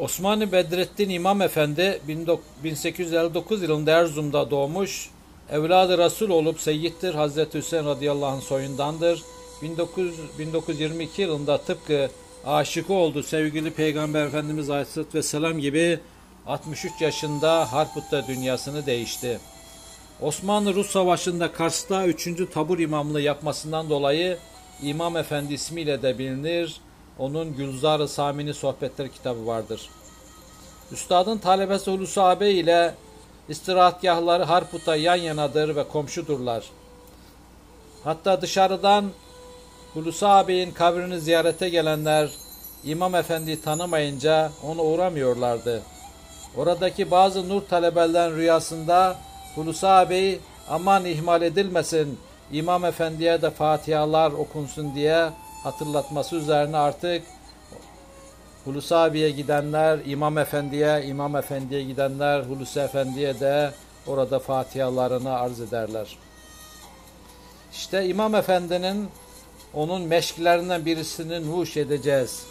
[0.00, 5.10] Osmani Bedrettin İmam Efendi 1859 yılında Erzurum'da doğmuş.
[5.50, 7.14] Evladı Resul olup Seyyid'dir.
[7.14, 9.22] Hazreti Hüseyin radıyallahu anh soyundandır.
[9.62, 12.10] 19, 1922 yılında tıpkı
[12.46, 15.98] aşıkı oldu sevgili Peygamber Efendimiz Aleyhisselatü Vesselam gibi
[16.46, 19.40] 63 yaşında Harput'ta dünyasını değişti.
[20.20, 22.28] Osmanlı-Rus Savaşı'nda Kars'ta 3.
[22.54, 24.38] tabur imamlığı yapmasından dolayı
[24.82, 26.80] İmam Efendi ismiyle de bilinir.
[27.20, 29.90] Onun Gülzar-ı Samini Sohbetler kitabı vardır.
[30.92, 32.94] Üstadın talebesi Hulusi Ağabey ile
[33.48, 36.64] istirahatgahları Harput'a yan yanadır ve komşudurlar.
[38.04, 39.10] Hatta dışarıdan
[39.94, 42.30] Hulusi ağabeyin kabrini ziyarete gelenler
[42.84, 45.82] İmam Efendi'yi tanımayınca onu uğramıyorlardı.
[46.56, 49.16] Oradaki bazı nur talebelerin rüyasında
[49.54, 52.18] Hulusi ağabey aman ihmal edilmesin
[52.52, 55.30] İmam Efendi'ye de Fatihalar okunsun diye
[55.62, 57.22] hatırlatması üzerine artık
[58.64, 63.72] Hulusi abiye gidenler İmam Efendi'ye, İmam Efendi'ye gidenler Hulusi Efendi'ye de
[64.06, 66.18] orada Fatihalarını arz ederler.
[67.72, 69.08] İşte İmam Efendi'nin
[69.74, 72.46] onun meşklerinden birisini nuş edeceğiz.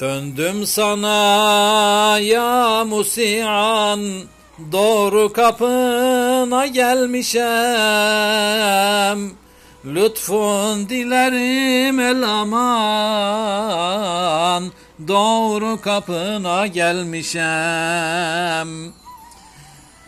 [0.00, 4.00] Döndüm sana ya musian
[4.72, 7.44] Doğru kapına gelmişem.
[9.84, 12.64] Lütfun dilerim el aman.
[15.08, 17.48] Doğru kapına gelmişem.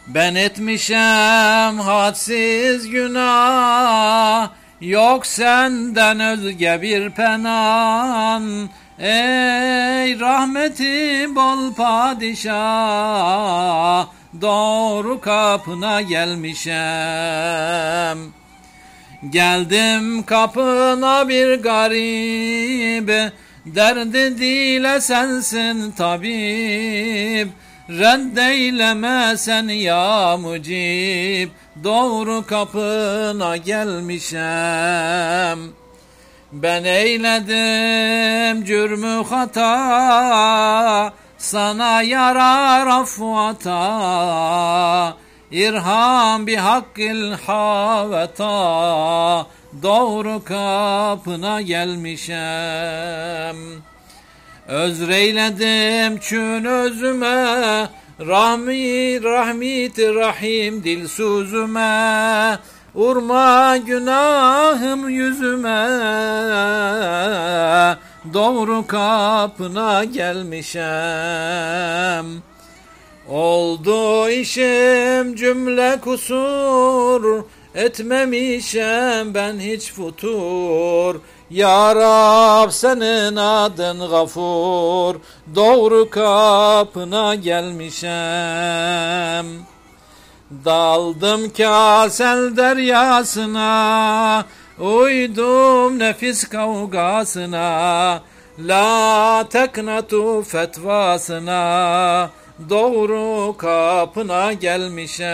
[0.07, 4.51] Ben etmişem hadsiz günah.
[4.81, 8.69] Yok senden özge bir penan.
[8.99, 13.27] Ey rahmeti bol padişah
[14.41, 16.77] doğru kapına gelmişem.
[19.31, 23.33] Geldim kapına bir garip,
[23.67, 27.49] derdi dile sensin tabip.
[27.89, 31.49] Reddeyleme sen ya mucib,
[31.85, 35.59] doğru kapına gelmişem.
[36.53, 41.13] Ben eyledim cürmü hata,
[41.47, 43.77] sana yarar afvata
[45.51, 48.57] İrham bi hakkil haveta
[49.83, 53.57] Doğru kapına gelmişem.
[54.69, 57.89] Özreyledim çün özüme
[58.21, 62.59] Rahmi rahmit rahim dil sözüme
[62.95, 65.87] Urma günahım yüzüme
[68.35, 70.87] doğru kapına gelmişem.
[73.29, 81.21] Oldu işim cümle kusur, etmemişem ben hiç futur.
[81.51, 85.15] Ya Rab senin adın gafur,
[85.55, 88.17] doğru kapına gelmişem.
[90.65, 94.45] Daldım kasel deryasına,
[94.79, 98.23] Uydum nefis kavgasına
[98.59, 102.31] La teknatu fetvasına
[102.71, 105.27] Doğru kapına gelmişem.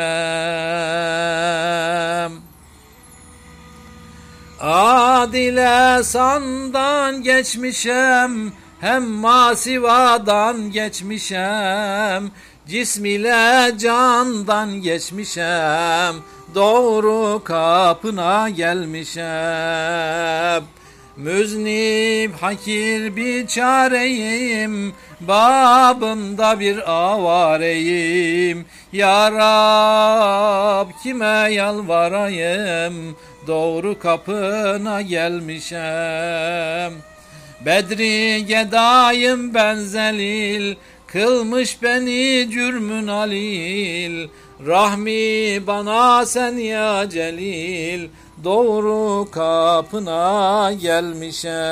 [4.61, 12.31] Adile sandan geçmişem Hem masivadan geçmişem
[12.69, 16.15] Cism ile candan geçmişem
[16.55, 19.23] doğru kapına gelmişem.
[21.17, 28.65] Müznip hakir bir çareyim, babında bir avareyim.
[28.93, 36.93] Ya Rab kime yalvarayım, doğru kapına gelmişem.
[37.67, 40.75] Bedri gedayım ben zelil,
[41.07, 44.29] kılmış beni cürmün alil.
[44.67, 48.09] Rahmi bana sen ya Celil
[48.45, 51.63] doğru kapına gelmişem.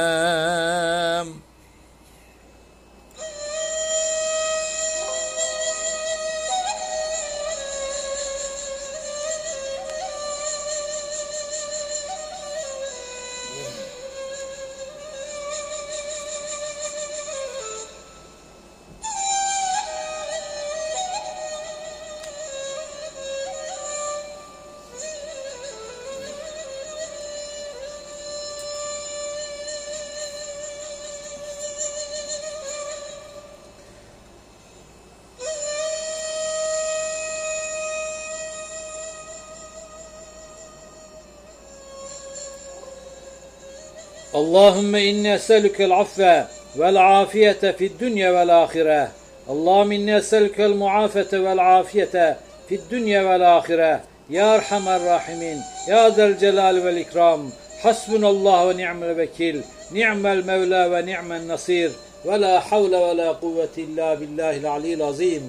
[44.40, 46.46] Allahümme inni eselükel affe
[46.78, 49.08] vel afiyete fid dünya vel ahire.
[49.48, 52.36] Allahümme inni eselükel muafete vel afiyete
[52.68, 54.00] fid dünya vel ahire.
[54.30, 57.40] Ya Erhamer Rahimin, Ya Del Celal vel İkram,
[57.82, 59.62] Hasbunallah ve ni'mel vekil,
[59.92, 61.92] ni'mel mevla ve ni'mel nasir,
[62.26, 65.42] ve la havle ve la kuvvete illa billahil alil azim.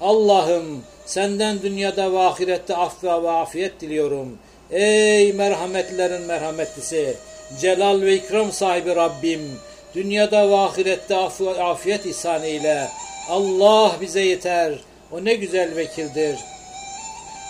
[0.00, 4.38] Allah'ım senden dünyada ve ahirette af ve afiyet diliyorum.
[4.70, 7.16] Ey merhametlerin merhametlisi,
[7.60, 9.58] celal ve ikram sahibi Rabbim,
[9.94, 12.88] dünyada ve ahirette ve afiyet ihsan eyle.
[13.28, 14.72] Allah bize yeter.
[15.12, 16.38] O ne güzel vekildir.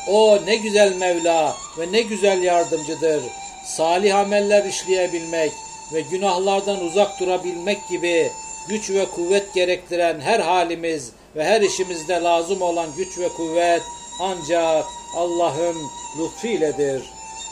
[0.09, 3.23] O ne güzel Mevla ve ne güzel yardımcıdır.
[3.67, 5.53] Salih ameller işleyebilmek
[5.93, 8.31] ve günahlardan uzak durabilmek gibi
[8.69, 13.83] güç ve kuvvet gerektiren her halimiz ve her işimizde lazım olan güç ve kuvvet
[14.21, 14.85] ancak
[15.17, 15.77] Allah'ın
[16.19, 17.03] lütfuyledir.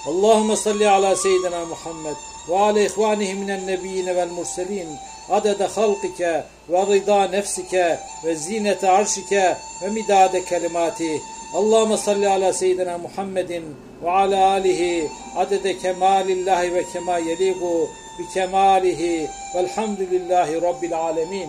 [0.06, 2.16] Allahümme salli ala seyyidina Muhammed
[2.48, 4.88] ve ala ihvanihi minen nebiyyine vel murselin
[5.30, 11.20] adede halkike ve rıda nefsike ve zinete arşike ve midade kelimati.
[11.54, 19.28] Allahümme salli ala seyyidina Muhammedin ve ala alihi adede kemalillahi ve kema yeligu bi kemalihi
[19.54, 21.48] velhamdülillahi rabbil alemin.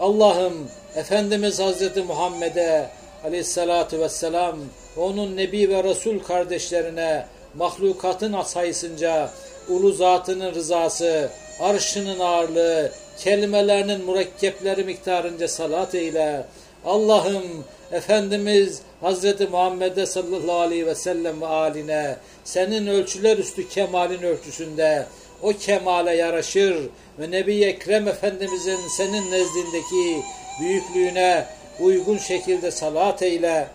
[0.00, 2.86] Allah'ım Efendimiz Hazreti Muhammed'e
[3.24, 4.56] aleyhissalatu vesselam
[4.96, 9.30] ve onun Nebi ve Resul kardeşlerine mahlukatın sayısınca
[9.68, 16.44] ulu zatının rızası, arşının ağırlığı, kelimelerinin mürekkepleri miktarınca salat eyle.
[16.84, 25.06] Allah'ım Efendimiz Hazreti Muhammed'e sallallahu aleyhi ve sellem ve aline senin ölçüler üstü kemalin ölçüsünde
[25.42, 26.76] o kemale yaraşır
[27.18, 30.22] ve Nebi Ekrem Efendimizin senin nezdindeki
[30.60, 31.46] büyüklüğüne
[31.80, 33.68] uygun şekilde salat eyle.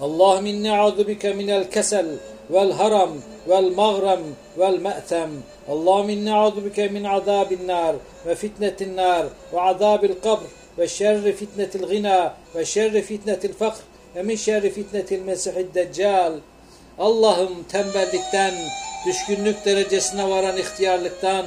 [0.00, 2.06] Allahüm inni a'udhu bike minel kesel
[2.50, 3.10] vel haram
[3.48, 4.20] vel mağrem
[4.58, 5.30] vel me'tem.
[5.68, 10.46] Allahüm inni a'udhu bike min azabin nar ve fitnetin nar ve azabil kabr
[10.78, 13.80] ve şerri fitnetil gina ve şerri fitnetil fakr
[14.16, 16.32] ve min şerri fitnetil mesihid deccal.
[16.98, 18.54] Allah'ım tembellikten,
[19.06, 21.46] düşkünlük derecesine varan ihtiyarlıktan,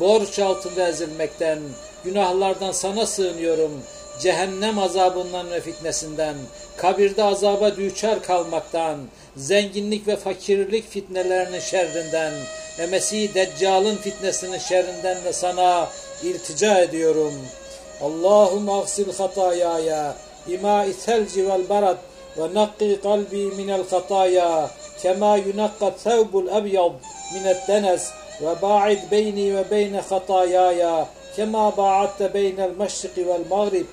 [0.00, 1.58] borç altında ezilmekten,
[2.04, 3.82] günahlardan sana sığınıyorum.
[4.20, 6.34] Cehennem azabından ve fitnesinden,
[6.76, 8.98] kabirde azaba düçar kalmaktan,
[9.36, 12.32] zenginlik ve fakirlik fitnelerinin şerrinden
[12.78, 15.88] ve Mesih Deccal'ın fitnesinin şerrinden de sana
[16.22, 17.34] iltica ediyorum.
[18.02, 20.14] Allahum agsil hatayaya
[20.48, 21.96] bima ithelci vel barad
[22.38, 24.70] ve nakki kalbi minel hataya
[25.02, 26.92] kema yunakka thevbul ebyad
[27.34, 28.10] minet denes
[28.42, 33.86] ve ba'id beyni ve beyne hatayaya kema ba'atte beynel meşriki vel mağrib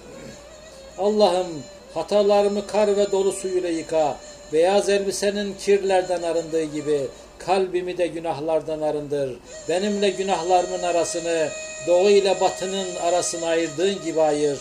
[0.98, 1.64] Allah'ım
[1.94, 4.18] hatalarımı kar ve dolu suyuyla yıka.
[4.54, 9.40] Beyaz elbisenin kirlerden arındığı gibi kalbimi de günahlardan arındır.
[9.70, 11.50] Benimle günahlarımın arasını
[11.88, 14.60] doğu ile batının arasını ayırdığın gibi ayır.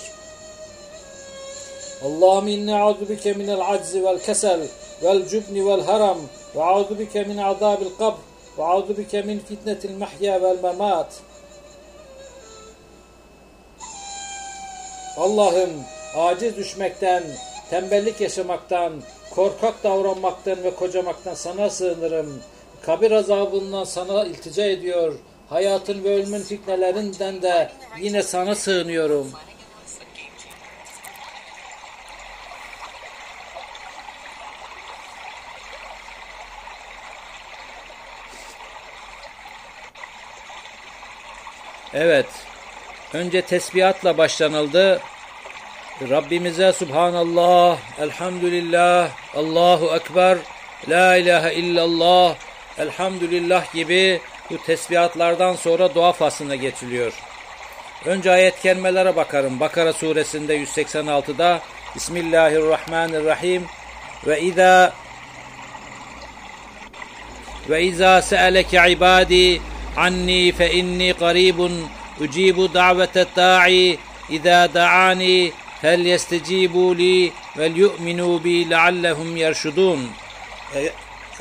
[2.05, 4.61] Allahümme inni a'udhu bike minel aczi vel kesel
[5.03, 6.19] vel cübni vel haram
[6.57, 8.19] ve a'udhu bike min azabil kabr
[8.59, 11.07] ve a'udhu bike min fitnetil mahya vel memat.
[15.17, 15.71] Allah'ım
[16.17, 17.23] aciz düşmekten,
[17.71, 18.93] tembellik yaşamaktan,
[19.35, 22.43] korkak davranmaktan ve kocamaktan sana sığınırım.
[22.83, 25.15] Kabir azabından sana iltica ediyor.
[25.49, 29.33] Hayatın ve ölümün fitnelerinden de yine sana sığınıyorum.
[41.95, 42.27] Evet.
[43.13, 45.01] Önce tesbihatla başlanıldı.
[46.11, 50.39] Rabbimize Subhanallah, Elhamdülillah, Allahu Ekber,
[50.89, 52.35] La ilahe illallah,
[52.79, 57.13] Elhamdülillah gibi bu tesbihatlardan sonra dua faslına geçiliyor.
[58.05, 59.61] Önce ayet kelimelere bakarım.
[59.61, 61.61] Bakara suresinde 186'da
[61.95, 63.63] Bismillahirrahmanirrahim
[64.27, 64.93] ve izâ
[67.71, 69.61] ve izâ se'eleke ibâdî
[69.97, 71.87] anni fe inni qaribun
[72.21, 73.99] ucibu davete da'i
[74.31, 80.11] izâ da'ani fel yestecibu li vel yu'minu bi leallehum yerşudun.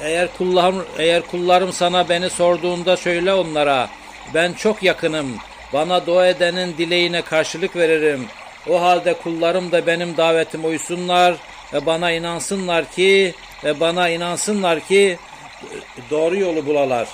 [0.02, 3.90] Eğer kullarım, eğer kullarım sana beni sorduğunda söyle onlara.
[4.34, 5.36] Ben çok yakınım.
[5.74, 8.26] Bana dua edenin dileğine karşılık veririm.
[8.70, 11.36] O halde kullarım da benim davetime uysunlar
[11.74, 13.34] ve bana inansınlar ki
[13.64, 15.18] ve bana inansınlar ki
[16.10, 17.08] doğru yolu bulalar.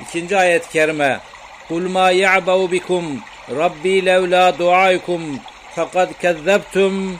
[0.00, 1.20] İkinci ayet-i kerime.
[1.68, 3.20] Kul ma ya'bau bikum
[3.50, 5.40] Rabbi levla duaikum
[5.74, 7.18] fakat kezzebtum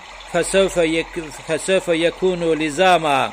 [1.46, 3.32] fesevfe yekunu lizama.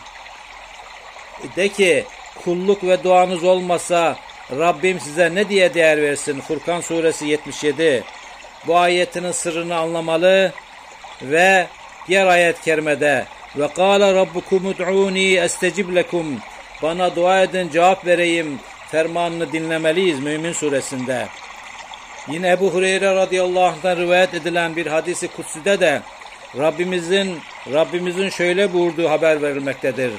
[1.55, 2.05] De ki
[2.43, 4.17] kulluk ve duanız olmasa
[4.51, 6.41] Rabbim size ne diye değer versin?
[6.41, 8.03] Furkan suresi 77.
[8.67, 10.53] Bu ayetinin sırrını anlamalı
[11.22, 11.67] ve
[12.07, 16.39] diğer ayet kerimede ve kâle rabbukum ud'ûni estecib lekum
[16.82, 18.59] bana dua edin cevap vereyim
[18.91, 21.28] fermanını dinlemeliyiz Mümin suresinde.
[22.28, 26.01] Yine Ebu Hureyre radıyallahu anh'tan rivayet edilen bir hadisi kutsüde de
[26.57, 27.39] Rabbimizin
[27.74, 30.11] Rabbimizin şöyle buyurduğu haber verilmektedir.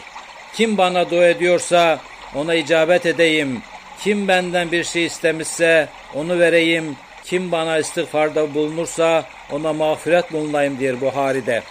[0.54, 2.00] Kim bana dua ediyorsa
[2.34, 3.62] ona icabet edeyim.
[4.00, 6.96] Kim benden bir şey istemişse onu vereyim.
[7.24, 11.62] Kim bana istiğfarda bulunursa ona mağfiret bulunayım diyor Buhari'de.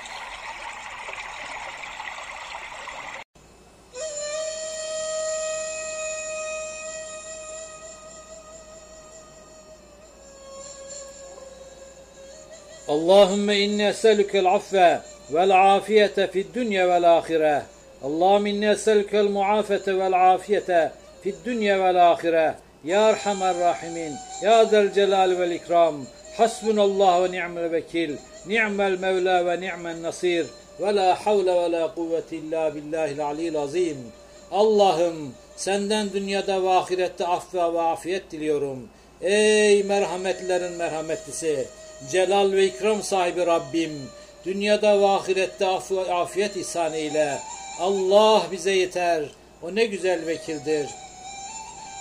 [12.91, 15.01] Allahümme inni eselükel affe
[15.33, 17.61] vel afiyete fid dünya vel ahire.
[18.03, 22.55] Allahümme inni eselükel muafete vel afiyete fid dünya vel ahire.
[22.83, 25.95] Ya Erhamer Rahimin, Ya Zel Celal vel İkram,
[26.37, 28.17] Hasbunallah ve ni'mel vekil,
[28.47, 30.45] ni'mel mevla ve ni'mel nasir,
[30.79, 33.97] ve la havle ve la kuvvete illa billahil aliyyil azim.
[34.51, 38.89] Allah'ım senden dünyada ve ahirette aff ve afiyet diliyorum.
[39.21, 41.67] Ey merhametlerin merhametlisi,
[42.09, 44.09] celal ve ikram sahibi Rabbim,
[44.45, 47.37] dünyada ve ahirette ve afiyet ihsan eyle.
[47.79, 49.23] Allah bize yeter,
[49.61, 50.87] o ne güzel vekildir.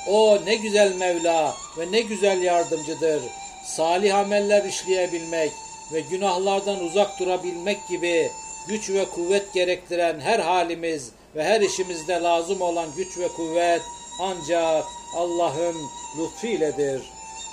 [0.08, 3.22] O ne güzel Mevla ve ne güzel yardımcıdır.
[3.64, 5.52] Salih ameller işleyebilmek
[5.92, 8.30] ve günahlardan uzak durabilmek gibi
[8.68, 13.82] güç ve kuvvet gerektiren her halimiz ve her işimizde lazım olan güç ve kuvvet
[14.20, 14.84] ancak
[15.16, 15.76] Allah'ın
[16.18, 17.02] lütfuyledir.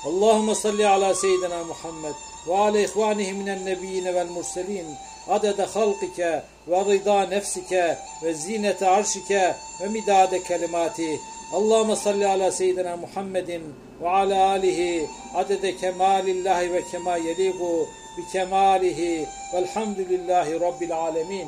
[0.06, 2.16] Allahumme salli ala seyyidina Muhammed
[2.48, 4.88] ve ala ihvanihi minen nebiyyine vel murselin
[5.30, 11.20] adede halkike ve rıda nefsike ve zinete arşike ve midade kelimati
[11.54, 13.64] Allahümme salli ala seyyidina Muhammedin
[14.02, 17.88] ve ala alihi adede kemalillahi ve kema yeligu
[18.18, 21.48] bi kemalihi velhamdülillahi rabbil alemin.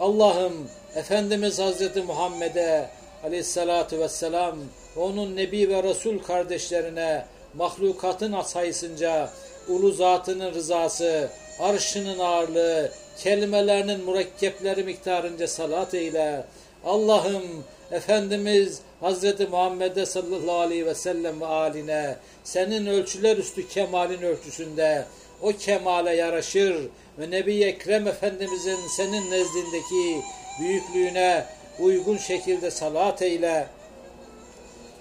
[0.00, 2.88] Allah'ım Efendimiz Hazreti Muhammed'e
[3.24, 4.58] aleyhissalatu vesselam
[4.96, 7.24] ve onun Nebi ve Resul kardeşlerine
[7.54, 9.30] mahlukatın sayısınca
[9.68, 16.44] ulu zatının rızası, arşının ağırlığı, kelimelerinin mürekkepleri miktarınca salat eyle.
[16.84, 25.04] Allah'ım Efendimiz Hazreti Muhammed'e sallallahu aleyhi ve sellem ve aline senin ölçüler üstü kemalin ölçüsünde
[25.42, 26.88] o kemale yaraşır
[27.18, 30.22] ve Nebi Ekrem Efendimizin senin nezdindeki
[30.60, 31.44] büyüklüğüne
[31.80, 33.66] uygun şekilde salat eyle.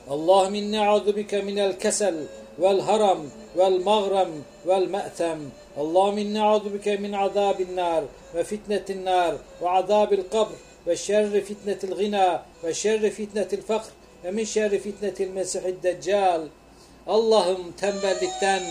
[0.09, 2.15] Allahüm inni a'udhu bike minel kesel
[2.59, 3.19] vel haram
[3.57, 4.29] vel mağrem
[4.67, 5.39] vel me'tem.
[5.77, 8.03] Allahüm inni a'udhu bike min azabin nar
[8.35, 10.55] ve fitnetin nar ve azabil kabr
[10.87, 13.89] ve şerri fitnetil gina ve şerri fitnetil fakr
[14.23, 16.41] ve min şerri fitnetil mesihid deccal.
[17.07, 18.63] Allah'ım tembellikten,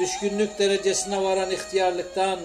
[0.00, 2.38] düşkünlük derecesine varan ihtiyarlıktan,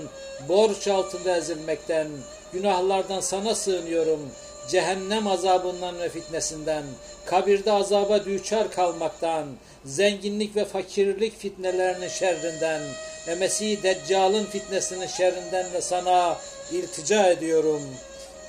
[0.50, 2.08] borç altında ezilmekten,
[2.54, 4.20] günahlardan sana sığınıyorum.
[4.68, 6.84] Cehennem azabından ve fitnesinden,
[7.26, 9.46] kabirde azaba düçar kalmaktan,
[9.86, 12.82] zenginlik ve fakirlik fitnelerinin şerrinden
[13.28, 16.38] ve Mesih Deccal'ın fitnesinin şerrinden de sana
[16.72, 17.82] iltica ediyorum.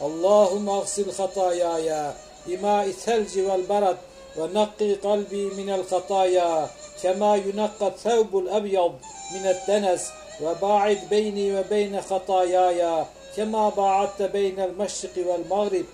[0.00, 2.14] Allahum agsil hatayaya
[2.48, 3.96] bima thelci vel barad
[4.36, 6.70] ve nakki kalbi minel hataya
[7.02, 8.92] kema yunakka thevbul ebyad
[9.32, 10.10] minet denes
[10.40, 15.86] ve ba'id beyni ve beyne hatayaya kema ba'atte beynel meşriki vel mağrib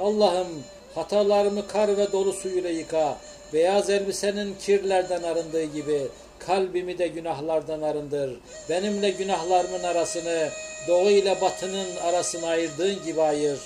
[0.00, 3.16] Allah'ım hatalarımı kar ve dolu suyuyla yıka.
[3.52, 8.40] Beyaz elbisenin kirlerden arındığı gibi kalbimi de günahlardan arındır.
[8.68, 10.48] Benimle günahlarımın arasını
[10.88, 13.60] doğu ile batının arasını ayırdığın gibi ayır.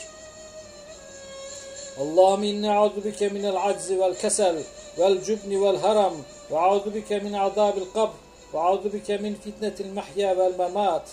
[2.01, 4.57] Allahümme inni a'udhu bike minel aczi vel kesel
[4.99, 6.15] vel cübni vel haram
[6.51, 8.15] ve a'udhu bike min azabil kabr
[8.55, 11.09] ve a'udhu bike min fitnetil mahya vel memat.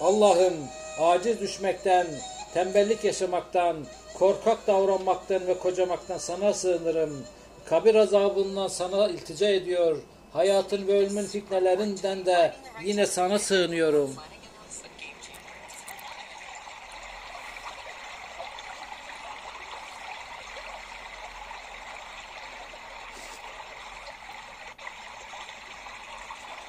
[0.00, 0.54] Allah'ım
[0.98, 2.06] aciz düşmekten,
[2.54, 3.76] tembellik yaşamaktan,
[4.14, 7.24] korkak davranmaktan ve kocamaktan sana sığınırım.
[7.64, 9.96] Kabir azabından sana iltica ediyor.
[10.32, 14.14] Hayatın ve ölümün fitnelerinden de yine sana sığınıyorum.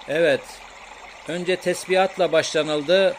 [0.07, 0.41] Evet.
[1.28, 3.15] Önce tesbihatla başlanıldı.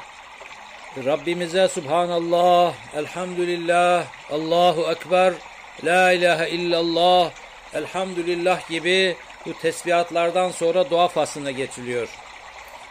[0.96, 5.34] Rabbimize Subhanallah, Elhamdülillah, Allahu Ekber,
[5.84, 7.30] La ilahe illallah,
[7.74, 9.16] Elhamdülillah gibi
[9.46, 12.08] bu tesbihatlardan sonra dua faslına geçiliyor.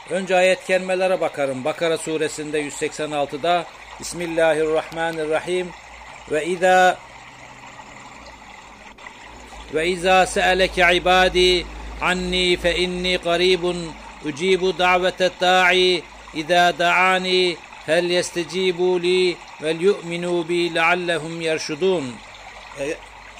[0.10, 1.66] Önce ayet kelimelere bakarım.
[1.66, 3.66] Bakara suresinde 186'da
[4.00, 5.70] Bismillahirrahmanirrahim
[6.32, 6.98] ve izâ
[9.74, 11.66] ve izâ se'eleke ibâdî
[12.02, 13.92] anni fe inni qaribun
[14.26, 22.16] ucibu davete da'i izâ da'ani fel yestecibu li vel yu'minu bi leallehum yerşudun.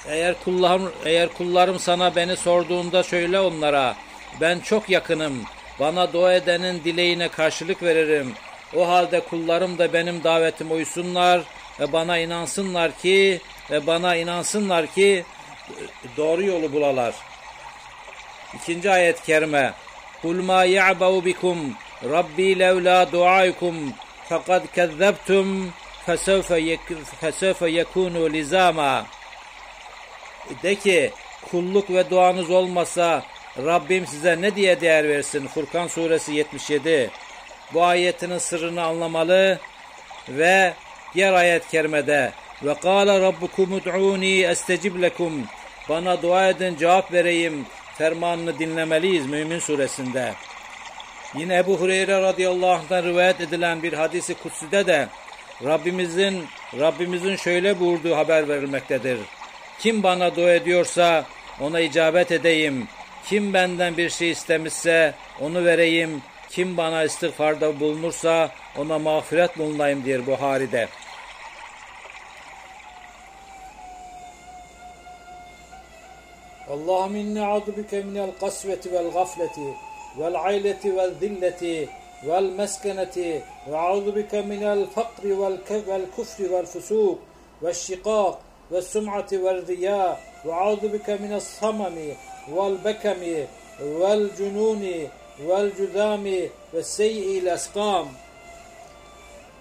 [0.08, 3.96] Eğer kullarım, eğer kullarım sana beni sorduğunda söyle onlara
[4.40, 5.42] ben çok yakınım.
[5.80, 8.32] Bana dua edenin dileğine karşılık veririm.
[8.76, 11.40] O halde kullarım da benim davetime uysunlar
[11.80, 13.40] ve bana inansınlar ki
[13.70, 15.24] ve bana inansınlar ki
[16.16, 17.14] doğru yolu bulalar.
[18.54, 19.72] İkinci ayet-i kerime.
[20.22, 21.58] Kul ma ya'bau bikum
[22.04, 23.76] Rabbi levla duaikum
[24.28, 25.72] fakat kezzebtum
[27.20, 29.06] fesevfe yekunu lizama.
[30.62, 31.12] De ki
[31.50, 33.24] kulluk ve duanız olmasa
[33.58, 35.46] Rabbim size ne diye değer versin?
[35.46, 37.10] Furkan suresi 77.
[37.74, 39.58] Bu ayetinin sırrını anlamalı
[40.28, 40.74] ve
[41.14, 45.44] diğer ayet-i kerimede ve kâle rabbukum ud'ûni estecib lekum
[45.88, 47.66] bana dua edin cevap vereyim
[47.98, 50.34] fermanını dinlemeliyiz Mümin suresinde.
[51.38, 55.08] Yine Ebu Hureyre radıyallahu anh'tan rivayet edilen bir hadisi kutsüde de
[55.64, 56.44] Rabbimizin
[56.78, 59.18] Rabbimizin şöyle buyurduğu haber verilmektedir.
[59.78, 61.24] Kim bana dua ediyorsa
[61.60, 62.88] ona icabet edeyim.
[63.26, 66.22] Kim benden bir şey istemişse onu vereyim.
[66.50, 70.88] Kim bana istiğfarda bulunursa ona mağfiret bulunayım diyor Buhari'de.
[76.70, 79.60] Allahümme inni a'udubike minel kasveti vel gafleti
[80.17, 81.87] والعيلة والذلة
[82.25, 85.33] والمسكنة وأعوذ بك من الفقر
[85.87, 87.19] والكفر والفسوق
[87.61, 88.41] والشقاق
[88.71, 91.97] والسمعة والرياء وأعوذ بك من الصمم
[92.51, 93.21] والبكم
[93.81, 95.09] والجنون
[95.47, 98.07] والجذام والسيء الأسقام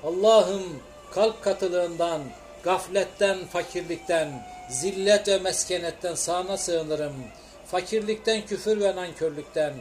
[0.05, 0.62] Allah'ım
[1.11, 2.20] kalp katılığından,
[2.64, 4.28] gafletten, fakirlikten,
[4.70, 7.14] Zillet ve meskenetten sana sığınırım.
[7.66, 9.72] Fakirlikten, küfür ve nankörlükten,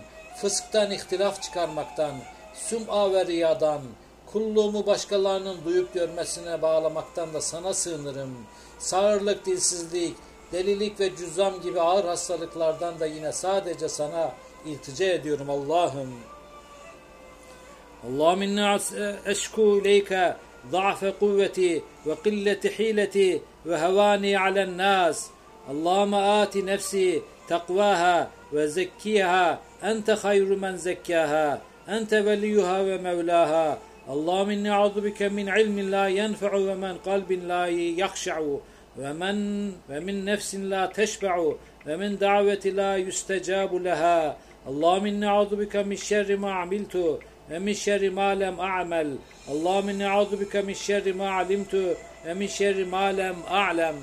[0.42, 2.16] fısktan, ihtilaf çıkarmaktan,
[2.54, 3.82] sum'a ve riyadan,
[4.32, 8.38] kulluğumu başkalarının duyup görmesine bağlamaktan da sana sığınırım.
[8.80, 10.16] Sağırlık, dilsizlik,
[10.52, 14.32] delilik ve cüzzam gibi ağır hastalıklardan da yine sadece sana
[14.66, 16.14] iltica ediyorum Allah'ım.
[18.08, 18.80] Allahümme inna
[19.26, 20.36] eşku ileyke
[20.72, 25.30] ضعف قوتي وقلة حيلتي وهواني على الناس
[25.72, 33.79] اللهم آت نفسي تقواها ve zekkiha ente hayru men zekkaha ente veliyuha ve mevlaha.
[34.09, 38.61] Allah'ım inni a'udu bike min ilmin la yenfe'u ve men kalbin la yakşa'u
[38.99, 44.37] ve men ve min nefsin la teşbe'u ve min daveti la yüstecabu leha.
[44.67, 49.09] Allah'ım inni a'udu min şerri ma amiltu ve min şerri ma lem a'mel.
[49.51, 51.97] Allah'ım inni a'udu min şerri ma alimtu
[52.27, 53.95] ve min şerri ma lem a'lem.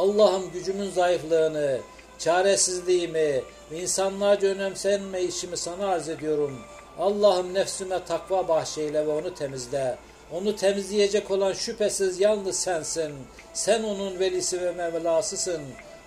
[0.00, 1.78] Allah'ım gücümün zayıflığını,
[2.18, 3.42] çaresizliğimi
[3.74, 6.58] insanlarca önemsenme işimi sana arz ediyorum.
[6.98, 9.96] Allah'ım nefsime takva bahşeyle ve onu temizle.
[10.32, 13.12] Onu temizleyecek olan şüphesiz yalnız sensin.
[13.52, 15.62] Sen onun velisi ve mevlasısın.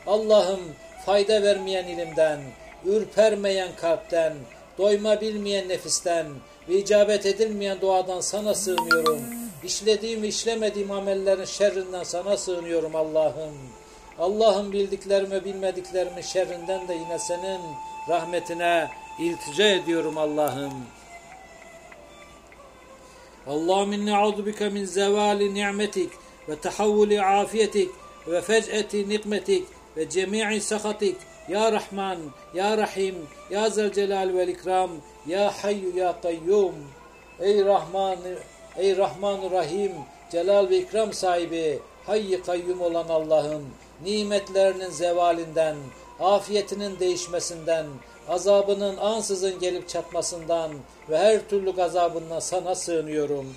[0.08, 0.62] Allah'ım
[1.06, 2.40] fayda vermeyen ilimden,
[2.86, 4.34] ürpermeyen kalpten,
[4.78, 6.26] doyma bilmeyen nefisten
[6.70, 9.22] ve icabet edilmeyen duadan sana sığınıyorum.
[9.64, 13.83] İşlediğim ve işlemediğim amellerin şerrinden sana sığınıyorum Allah'ım.
[14.20, 17.62] Allah'ım bildiklerimi bilmediklerimin şerrinden de yine senin
[18.10, 18.88] rahmetine
[19.20, 20.74] iltica ediyorum Allah'ım.
[23.48, 26.10] Allahümme inni a'udhu bike min zevali ni'metik
[26.50, 27.90] ve tahavvuli afiyetik
[28.28, 29.66] ve fec'eti nikmetik
[29.98, 31.16] ve cemi'i sakatik
[31.50, 32.18] ya Rahman,
[32.54, 33.16] Ya Rahim,
[33.50, 34.92] Ya Zelcelal vel İkram,
[35.28, 36.76] Ya Hayyu Ya Kayyum.
[37.40, 38.18] Ey Rahman,
[38.78, 39.92] ey Rahman Rahim,
[40.32, 43.64] Celal ve İkram sahibi, Hayy Kayyum olan Allah'ım,
[44.04, 45.76] nimetlerinin zevalinden,
[46.20, 47.86] afiyetinin değişmesinden,
[48.28, 50.72] azabının ansızın gelip çatmasından
[51.10, 53.56] ve her türlü gazabından sana sığınıyorum.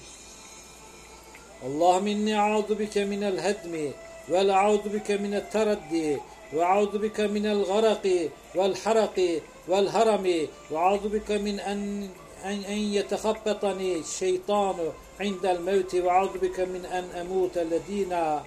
[1.65, 3.93] Allahümme inni a'udu bike minel hedmi
[4.31, 6.21] vel a'udu bike minel teraddi
[6.53, 12.09] ve a'udu bike minel garaki vel haraki vel harami ve a'udu bike min en
[12.45, 18.43] en, en yetekhabbatani şeytanu indel mevti ve a'udu bike min en emute ledina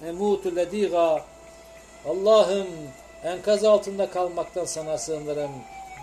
[0.00, 1.24] nemutu lediga
[2.08, 2.66] Allah'ım
[3.24, 5.50] enkaz altında kalmaktan sana sığınırım.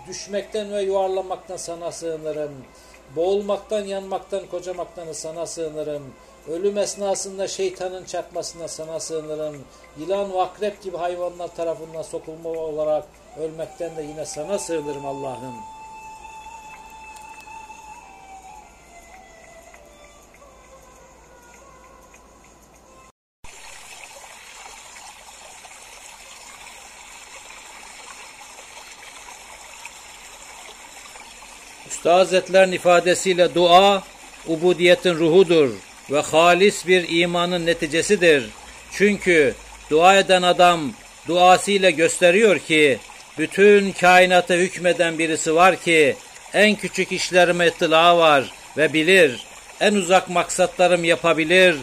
[0.07, 2.51] Düşmekten ve yuvarlanmaktan sana sığınırım.
[3.15, 6.13] Boğulmaktan, yanmaktan, kocamaktan sana sığınırım.
[6.49, 9.63] Ölüm esnasında şeytanın çarpmasına sana sığınırım.
[9.99, 13.03] Yılan ve akrep gibi hayvanlar tarafından sokulma olarak
[13.39, 15.74] ölmekten de yine sana sığınırım Allah'ım.''
[32.05, 34.03] Üstad Hazretlerin ifadesiyle dua,
[34.47, 35.69] ubudiyetin ruhudur
[36.11, 38.45] ve halis bir imanın neticesidir.
[38.91, 39.53] Çünkü
[39.89, 40.93] dua eden adam
[41.27, 42.99] duasıyla gösteriyor ki
[43.37, 46.15] bütün kainata hükmeden birisi var ki
[46.53, 49.45] en küçük işlerime ittila var ve bilir.
[49.79, 51.75] En uzak maksatlarım yapabilir.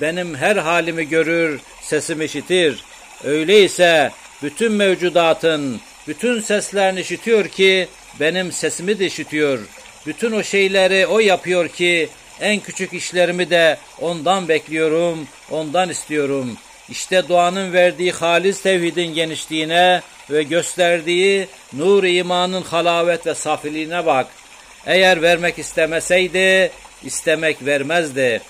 [0.00, 2.84] Benim her halimi görür, sesimi işitir.
[3.24, 4.10] Öyleyse
[4.42, 7.88] bütün mevcudatın bütün seslerini işitiyor ki
[8.20, 9.58] benim sesimi de işitiyor.
[10.06, 12.08] Bütün o şeyleri o yapıyor ki
[12.40, 16.56] en küçük işlerimi de ondan bekliyorum, ondan istiyorum.
[16.90, 20.00] İşte duanın verdiği halis tevhidin genişliğine
[20.30, 24.26] ve gösterdiği nur imanın halavet ve safiliğine bak.
[24.86, 26.72] Eğer vermek istemeseydi,
[27.04, 28.40] istemek vermezdi.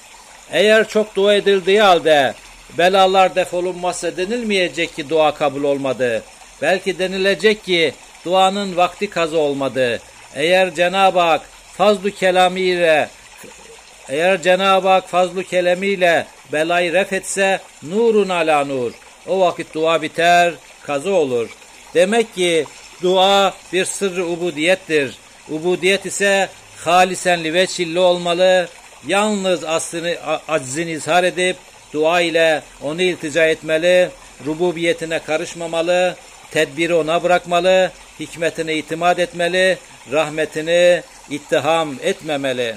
[0.53, 2.35] Eğer çok dua edildiği halde
[2.79, 6.23] belalar defolunmazsa denilmeyecek ki dua kabul olmadı.
[6.63, 7.95] Belki denilecek ki
[8.25, 10.01] duanın vakti kazı olmadı.
[10.35, 11.43] Eğer Cenab-ı Hak
[11.77, 13.09] fazlu kelamiyle
[14.09, 18.93] eğer Cenab-ı Hak fazlu kelemiyle belayı ref etse nurun ala nur.
[19.27, 21.49] O vakit dua biter, kazı olur.
[21.95, 22.67] Demek ki
[23.03, 25.15] dua bir sırrı ubudiyettir.
[25.51, 28.69] Ubudiyet ise halisen liveçilli olmalı.
[29.07, 30.17] Yalnız aslını,
[30.49, 31.57] aczini izhar edip
[31.93, 34.11] dua ile onu iltica etmeli.
[34.47, 36.17] Rububiyetine karışmamalı
[36.51, 39.79] tedbiri ona bırakmalı, hikmetine itimat etmeli,
[40.13, 42.77] rahmetini ittiham etmemeli.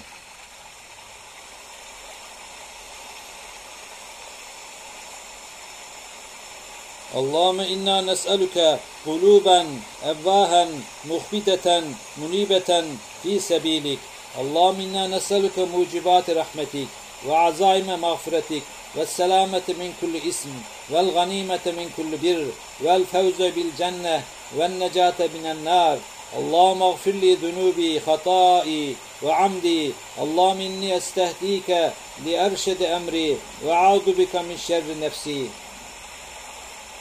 [7.15, 9.67] Allahümme inna nes'eluke kuluben
[10.05, 10.69] evvahen
[11.07, 11.83] muhbideten
[12.17, 12.85] munibeten
[13.23, 13.99] fi sebilik.
[14.37, 16.87] Allahümme inna nes'eluke mucibati rahmetik
[17.27, 18.63] ve azaime mağfiretik
[18.96, 20.50] نسألك موجبات رحمتك وعزائم مغفرتك والسلامة من كل اسم
[20.90, 22.46] والغنيمة من كل بر
[22.80, 24.22] والفوز بالجنة
[24.56, 25.98] والنجاة من النار
[26.38, 31.70] اللهم اغفر لي ذنوبي خطائي وعمدي اللهم إني أستهديك
[32.26, 35.46] لأرشد أمري وأعوذ بك من شر نفسي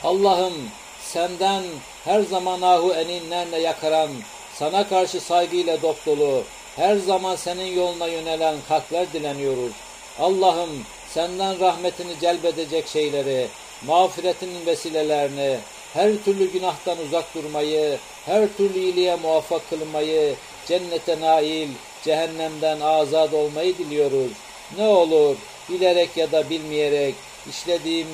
[0.04, 0.54] Allah'ım
[1.02, 1.62] senden
[2.04, 4.10] her zaman ahu eninlerle yakaran,
[4.54, 6.42] sana karşı saygıyla dop dolu,
[6.76, 9.72] her zaman senin yoluna yönelen kalpler dileniyoruz.
[10.18, 10.70] Allah'ım
[11.13, 13.47] senden rahmetini celbedecek şeyleri,
[13.87, 15.57] mağfiretinin vesilelerini,
[15.93, 20.35] her türlü günahtan uzak durmayı, her türlü iyiliğe muvaffak kılmayı,
[20.67, 21.69] cennete nail,
[22.03, 24.31] cehennemden azad olmayı diliyoruz.
[24.77, 25.35] Ne olur
[25.69, 27.15] bilerek ya da bilmeyerek
[27.49, 28.07] işlediğim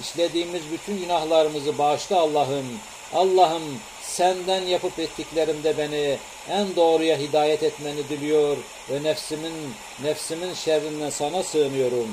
[0.00, 2.66] İşlediğimiz bütün günahlarımızı bağışla Allah'ım.
[3.14, 3.62] Allah'ım
[4.02, 6.16] senden yapıp ettiklerimde beni
[6.50, 8.56] en doğruya hidayet etmeni diliyor
[8.90, 9.54] ve nefsimin
[10.02, 12.08] nefsimin şerrinden sana sığınıyorum.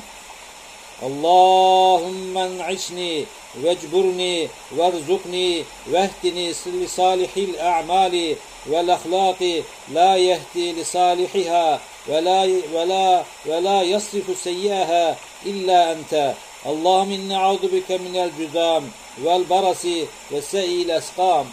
[1.06, 3.26] Allahümme en'işni
[3.56, 4.47] vecburni
[4.78, 6.47] verzukni vehdini
[6.80, 8.38] li salihil a'mali
[8.68, 15.91] vel ahlaki la yehdi li salihiha ve la ve la ve la yasrifu seyyaha illa
[15.91, 16.36] ente.
[16.66, 18.84] Allahum inni a'udu bike minel cüzam
[19.18, 21.47] vel barasi ve se'il eskam.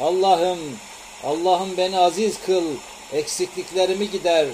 [0.00, 0.58] Allah'ım,
[1.24, 2.64] Allah'ım beni aziz kıl,
[3.12, 4.46] eksikliklerimi gider,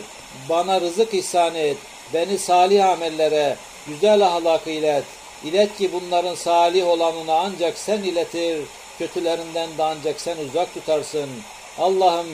[0.49, 1.76] bana rızık ihsan et,
[2.14, 3.57] beni salih amellere,
[3.89, 5.05] güzel ahlakı ilet.
[5.45, 8.59] İlet ki bunların salih olanını ancak sen iletir,
[8.99, 11.30] kötülerinden de ancak sen uzak tutarsın.
[11.78, 12.26] Allah'ım,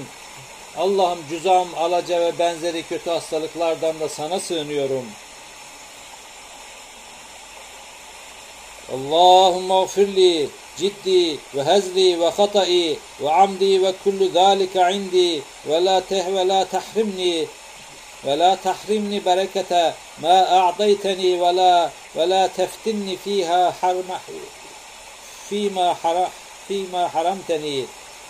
[0.77, 5.05] Allah'ım cüzam, alaca ve benzeri kötü hastalıklardan da sana sığınıyorum.
[8.93, 16.01] Allahümme gfirli ciddi ve hezli ve hatai ve amdi ve kullu zalika indi ve la
[16.01, 17.47] tehve la tahrimni
[18.24, 24.20] ته ولا تحرمني ولا تحرمني بركة ما أعطيتني ولا ولا تفتني فيها حرم
[25.50, 26.28] فيما حرم
[26.68, 27.86] فيما حرمتني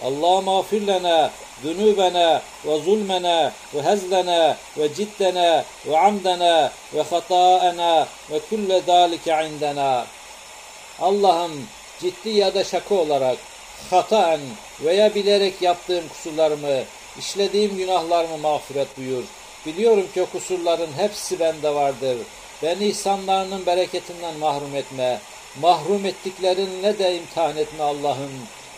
[0.06, 1.32] اللهم اغفر لنا
[1.64, 10.06] ذنوبنا وظلمنا وهزلنا وجدنا وعمدنا وخطاءنا وكل ذلك عندنا
[11.00, 11.68] Allah'ım
[12.02, 13.38] ciddi ya da şaka olarak
[13.90, 14.40] hataen
[14.82, 16.84] veya bilerek yaptığım kusurlarımı,
[17.20, 19.24] işlediğim günahlarımı mağfiret buyur.
[19.67, 22.19] Biliyorum ki o kusurların hepsi bende vardır.
[22.63, 25.21] Beni ihsanlarının bereketinden mahrum etme.
[25.61, 28.33] Mahrum ettiklerinle de imtihan etme Allah'ım.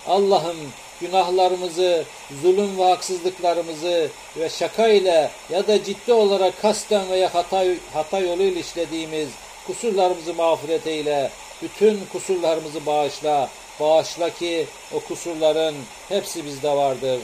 [0.06, 0.56] Allah'ım
[1.00, 2.04] günahlarımızı,
[2.42, 8.60] zulüm ve haksızlıklarımızı ve şaka ile ya da ciddi olarak kasten veya hata, hata yoluyla
[8.60, 9.28] işlediğimiz
[9.66, 11.30] kusurlarımızı mağfiret eyle
[11.62, 13.50] bütün kusurlarımızı bağışla.
[13.80, 15.74] Bağışla ki o kusurların
[16.08, 17.20] hepsi bizde vardır.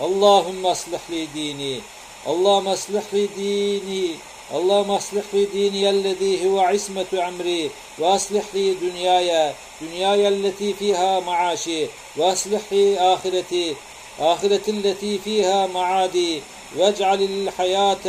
[0.00, 1.80] Allahümme aslihli dini.
[2.30, 4.16] Allahümme aslihli dini.
[4.58, 7.62] اللهم اصلح لي ديني الذي هو عصمة عمري
[7.98, 9.30] واصلح لي دنياي.
[9.84, 11.80] دنياي التي فيها معاشي.
[12.18, 13.66] واصلح لي آخرتي.
[14.32, 16.32] آخرتي التي فيها معادي.
[16.76, 18.06] واجعل الحياة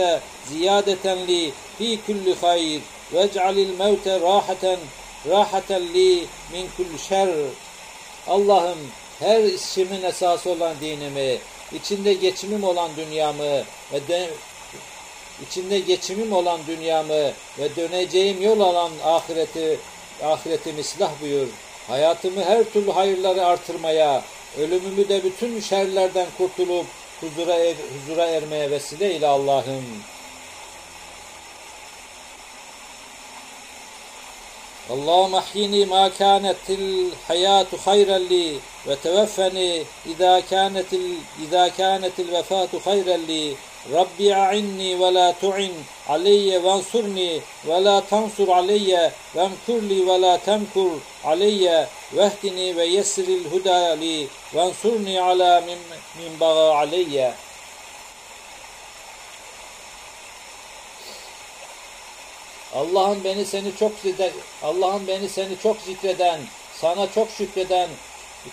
[0.51, 1.43] زيادة لي
[1.77, 2.79] في كل خير.
[3.13, 4.63] واجعل الموت راحة
[5.27, 7.29] rahaten li min kulli şer.
[8.27, 8.79] Allah'ım
[9.19, 11.37] her işimin esası olan dinimi,
[11.73, 13.63] içinde geçimim olan dünyamı
[13.93, 14.29] ve de,
[15.47, 19.79] içinde geçimim olan dünyamı ve döneceğim yol alan ahireti
[20.23, 21.47] ahiretimi silah buyur.
[21.87, 24.23] Hayatımı her türlü hayırları artırmaya,
[24.57, 26.85] ölümümü de bütün şerlerden kurtulup
[27.21, 29.85] huzura, er, huzura ermeye vesile ile Allah'ım.
[34.89, 43.27] Allahümme ahyini ma kânetil hayâtu hayren li ve teveffeni izâ kânetil izâ kânetil vefâtu hayren
[43.27, 43.55] li.
[43.93, 45.73] Rabbi a'inni ve la tu'in
[46.09, 50.91] aleyye vansurni ve la tansur aleyye vemkurli ve la temkur
[51.23, 54.27] aleyye vehdini ve yessiril huda li.
[54.53, 55.77] Vansurni ala min,
[56.17, 57.33] min baga aleyye.
[62.75, 64.31] Allah'ın beni seni çok zikreden,
[64.63, 66.39] Allah'ın beni seni çok zikreden,
[66.81, 67.89] sana çok şükreden,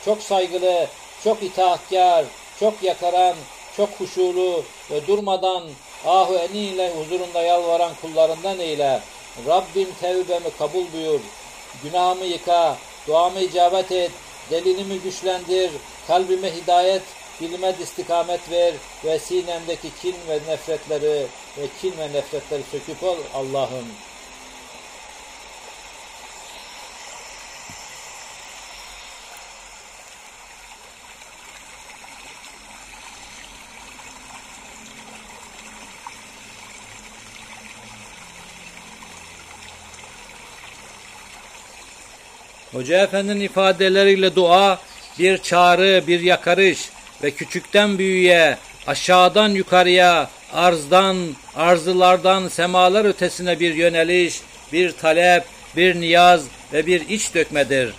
[0.05, 0.87] çok saygılı,
[1.24, 2.24] çok itaatkar,
[2.61, 3.37] çok yakaran,
[3.76, 5.62] çok huşulu ve durmadan
[6.07, 9.01] ahu eniyle huzurunda yalvaran kullarından eyle.
[9.47, 11.20] Rabbim tevbemi kabul buyur.
[11.82, 12.76] Günahımı yıka,
[13.07, 14.11] duamı icabet et,
[14.51, 15.70] delilimi güçlendir,
[16.07, 17.03] kalbime hidayet,
[17.41, 18.74] dilime istikamet ver
[19.05, 21.26] ve sinemdeki kin ve nefretleri
[21.59, 23.87] ve kin ve nefretleri söküp ol Allah'ım.
[42.76, 44.78] Hoca Efendi'nin ifadeleriyle dua
[45.18, 46.78] bir çağrı, bir yakarış
[47.22, 48.56] ve küçükten büyüğe,
[48.86, 51.16] aşağıdan yukarıya, arzdan,
[51.54, 54.40] arzılardan semalar ötesine bir yöneliş,
[54.72, 55.44] bir talep,
[55.76, 57.92] bir niyaz ve bir iç dökmedir.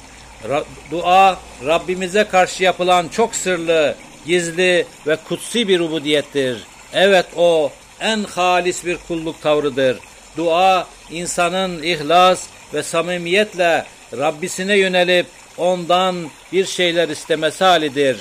[0.49, 6.63] Ra dua, Rabbimize karşı yapılan çok sırlı, gizli ve kutsi bir ubudiyettir.
[6.93, 9.97] Evet o en halis bir kulluk tavrıdır.
[10.38, 15.26] Dua, insanın ihlas ve samimiyetle Rabbisine yönelip
[15.58, 16.16] ondan
[16.53, 18.18] bir şeyler istemesi halidir.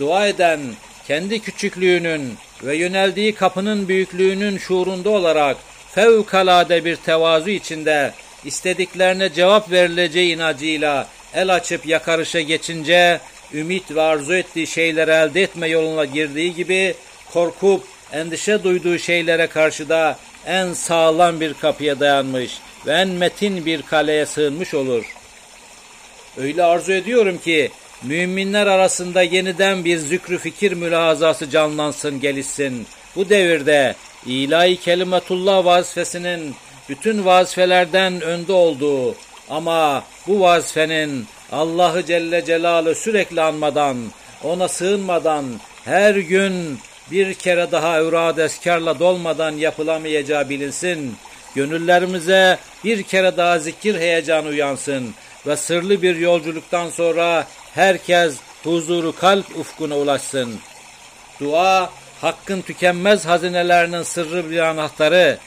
[0.00, 0.60] Dua eden
[1.06, 5.56] kendi küçüklüğünün ve yöneldiği kapının büyüklüğünün şuurunda olarak
[5.90, 8.12] fevkalade bir tevazu içinde
[8.44, 13.20] istediklerine cevap verileceği inacıyla el açıp yakarışa geçince
[13.54, 16.94] ümit ve arzu ettiği şeyleri elde etme yoluna girdiği gibi
[17.32, 23.82] korkup endişe duyduğu şeylere karşı da en sağlam bir kapıya dayanmış ve en metin bir
[23.82, 25.17] kaleye sığınmış olur.
[26.40, 27.70] Öyle arzu ediyorum ki
[28.02, 32.86] müminler arasında yeniden bir zükrü fikir mülahazası canlansın, gelişsin.
[33.16, 33.94] Bu devirde
[34.26, 36.54] ilahi kelimetullah vazifesinin
[36.88, 39.14] bütün vazifelerden önde olduğu
[39.50, 43.96] ama bu vazifenin Allah'ı Celle Celaluhu sürekli anmadan,
[44.44, 45.44] ona sığınmadan,
[45.84, 46.78] her gün
[47.10, 51.16] bir kere daha evrad eskarla dolmadan yapılamayacağı bilinsin.
[51.54, 55.14] Gönüllerimize bir kere daha zikir heyecanı uyansın
[55.48, 60.60] ve sırlı bir yolculuktan sonra herkes huzuru kalp ufkuna ulaşsın.
[61.40, 61.90] Dua,
[62.20, 65.38] hakkın tükenmez hazinelerinin sırrı bir anahtarı.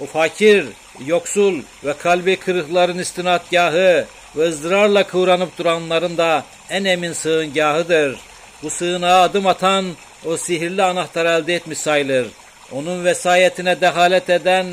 [0.00, 0.66] O fakir,
[1.06, 4.06] yoksul ve kalbi kırıkların istinadgahı
[4.36, 8.18] ve ızdırarla kıvranıp duranların da en emin sığıngahıdır.
[8.62, 9.84] Bu sığınağa adım atan
[10.24, 12.28] o sihirli anahtar elde etmiş sayılır.
[12.72, 14.66] Onun vesayetine dehalet eden,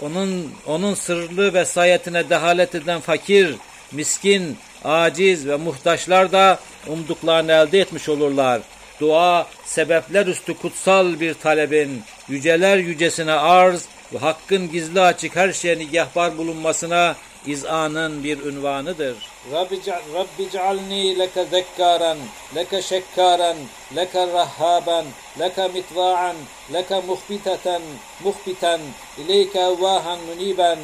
[0.00, 3.54] onun onun sırlı vesayetine dehalet eden fakir,
[3.92, 8.60] miskin, aciz ve muhtaçlar da umduklarını elde etmiş olurlar.
[9.00, 13.84] Dua, sebepler üstü kutsal bir talebin, yüceler yücesine arz
[14.14, 17.16] ve hakkın gizli açık her şeye nigahbar bulunmasına
[17.46, 19.16] izanın bir ünvanıdır.
[19.52, 22.18] Rabbi cealni leke zekkaran,
[22.54, 23.56] leke şekkaran,
[23.96, 25.04] leke rahhaban,
[25.40, 26.36] leke mitva'an,
[26.72, 27.82] leke muhbiteten,
[28.24, 28.80] muhbiten,
[29.18, 30.78] ileyke evvahan muniben.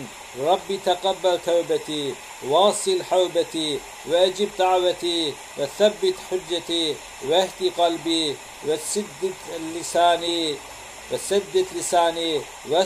[0.46, 2.14] Rabbi tekabbel tevbeti,
[2.48, 3.78] vasil havbeti,
[4.10, 6.96] ve ecib daveti, ve sebbit hücceti,
[7.28, 8.36] ve ehdi kalbi,
[8.66, 9.34] ve siddit
[9.74, 10.54] lisani,
[11.12, 12.40] ve siddit lisani,
[12.70, 12.76] ve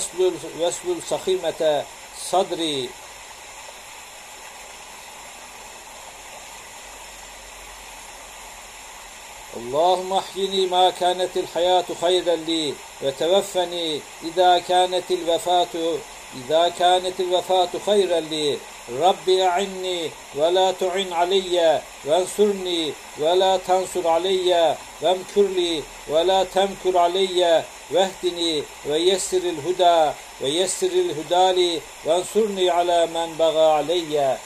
[0.66, 1.84] eslul sahimete,
[2.16, 2.88] sadri.
[9.56, 15.74] اللهم احيني ما كانت الحياة خيرا لي وتوفني إذا كانت الوفاة
[16.40, 18.58] إذا كانت الوفاة خيرا لي.
[18.92, 27.64] رب أعني ولا تعن علي وانصرني ولا تنصر علي وامكر لي ولا تمكر علي.
[27.90, 34.36] واهدني ويسر الهدى ويسر الهدى لي وانصرني على من بغى علي.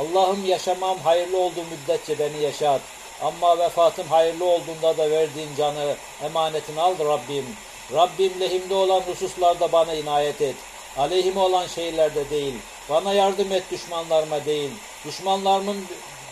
[0.00, 2.80] Allah'ım yaşamam hayırlı olduğu müddetçe beni yaşat.
[3.22, 7.46] Ama vefatım hayırlı olduğunda da verdiğin canı emanetini al Rabbim.
[7.94, 10.56] Rabbim lehimde olan hususlarda bana inayet et.
[10.98, 12.54] Aleyhime olan şeylerde değil.
[12.90, 14.70] Bana yardım et düşmanlarıma değil.
[15.04, 15.86] Düşmanlarımın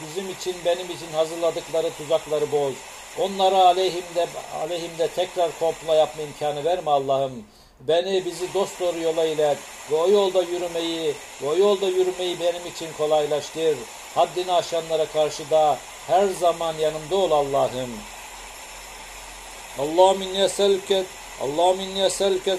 [0.07, 2.75] bizim için, benim için hazırladıkları tuzakları boz.
[3.19, 4.27] Onlara aleyhimde,
[4.63, 7.45] aleyhimde tekrar komplo yapma imkanı verme Allah'ım.
[7.81, 9.59] Beni, bizi dost doğru yola ilet
[9.91, 13.79] ve o yolda yürümeyi, ve o yolda yürümeyi benim için kolaylaştır.
[14.15, 17.91] Haddini aşanlara karşı da her zaman yanımda ol Allah'ım.
[19.79, 21.05] Allah'ım inni eselüke
[21.43, 22.59] Allah'ım inni eselüke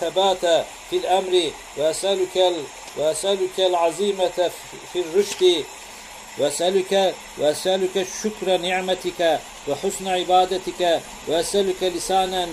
[0.00, 2.54] tebate fil emri ve eselükel
[2.98, 4.50] ve eselükel azimete
[4.92, 5.64] fil rüşdi
[6.38, 9.20] وأسألك وأسألك شكر نعمتك
[9.68, 12.48] وحسن عبادتك وأسألك لسانا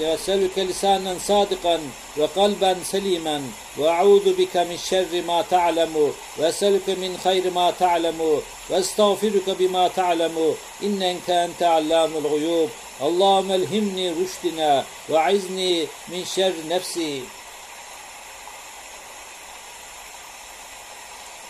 [0.00, 1.80] وأسألك لسانا صادقا
[2.16, 8.40] وقلبا سليما وأعوذ بك من شر ما تعلم وأسألك من خير ما تعلم
[8.70, 12.68] وأستغفرك بما تعلم إنك أنت علام الغيوب
[13.02, 17.22] اللهم الهمني رشدنا وعزني من شر نفسي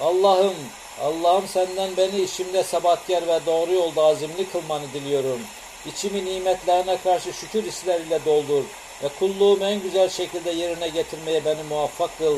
[0.00, 0.70] اللهم
[1.02, 5.40] Allah'ım senden beni işimde sabatkar ve doğru yolda azimli kılmanı diliyorum.
[5.85, 8.63] İçimi nimetlerine karşı şükür hisleriyle doldur
[9.03, 12.37] ve kulluğumu en güzel şekilde yerine getirmeye beni muvaffak kıl.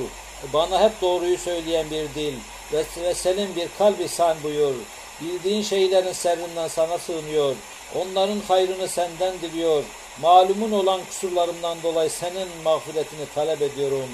[0.54, 2.34] Bana hep doğruyu söyleyen bir dil
[2.74, 4.76] ve, ve senin bir kalbi san buyur.
[5.22, 7.56] Bildiğin şeylerin serrinden sana sığınıyor.
[7.96, 9.84] Onların hayrını senden diliyor.
[10.22, 14.10] Malumun olan kusurlarımdan dolayı senin mağfiretini talep ediyorum.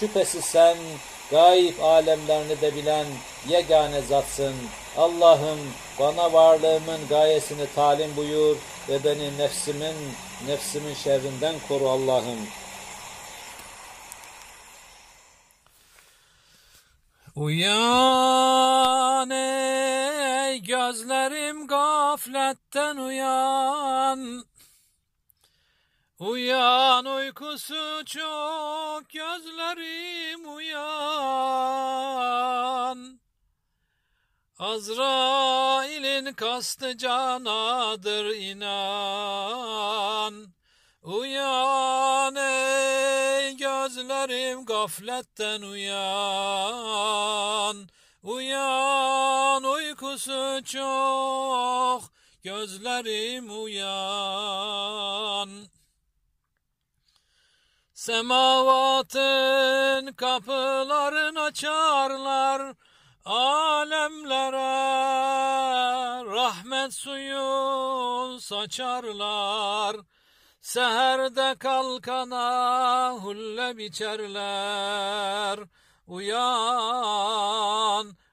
[0.00, 0.76] Şüphesiz sen
[1.30, 3.06] gayb alemlerini de bilen
[3.48, 4.54] yegane zatsın.
[4.96, 5.58] Allah'ım
[5.98, 8.56] bana varlığımın gayesini talim buyur
[8.88, 9.94] ve beni nefsimin,
[10.46, 12.38] nefsimin şerrinden koru Allah'ım.
[17.36, 24.44] Uyan ey gözlerim gafletten uyan.
[26.18, 31.94] Uyan uykusu çok gözlerim uyan.
[34.58, 39.74] Azrail'in kastı canadır inan.
[41.02, 47.06] Uyan ey gözlerim gafletten uyan.
[48.22, 52.02] Uyan uykusu çok
[52.42, 55.50] gözlerim uyan.
[57.94, 59.22] Semavatın
[60.12, 62.74] kapılarını açarlar
[63.24, 64.74] alemlere
[66.24, 69.96] rahmet suyu saçarlar.
[70.60, 75.58] Seherde kalkana hulle biçerler.
[76.06, 76.46] Uyan,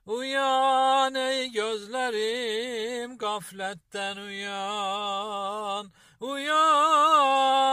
[0.05, 5.91] uyan ey gözlerim gafletten uyan.
[6.19, 7.71] Uyan,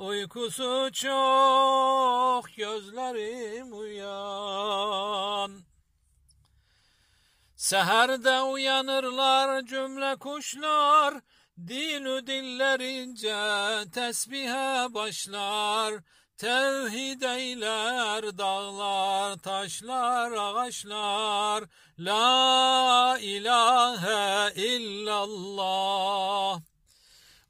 [0.00, 5.69] Uykusu çok gözlerim uyan.
[7.70, 11.14] Seherde uyanırlar cümle kuşlar,
[11.58, 15.94] Dilü dillerince tesbihe başlar.
[16.36, 21.64] Tevhid eyler dağlar, taşlar, ağaçlar.
[21.98, 26.60] La ilahe illallah.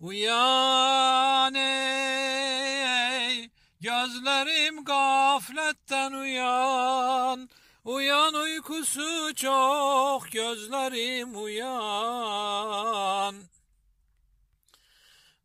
[0.00, 3.50] Uyan ey
[3.80, 7.48] gözlerim gafletten uyan.
[7.84, 13.34] Uyan uykusu çok gözlerim uyan.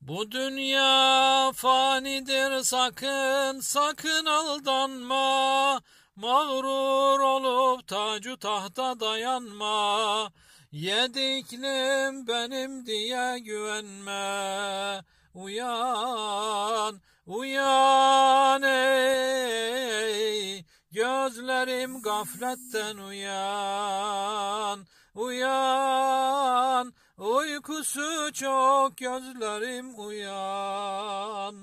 [0.02, 5.82] Bu dünya fanidir sakın sakın aldanma.
[6.16, 10.32] Mağrur olup tacu tahta dayanma.
[10.72, 15.04] Yediklim benim diye güvenme.
[15.34, 19.86] Uyan, uyan ey.
[20.96, 24.86] Gözlerim gafletten uyan.
[25.16, 31.56] Uyan, uykusu çok gözlerim uyan.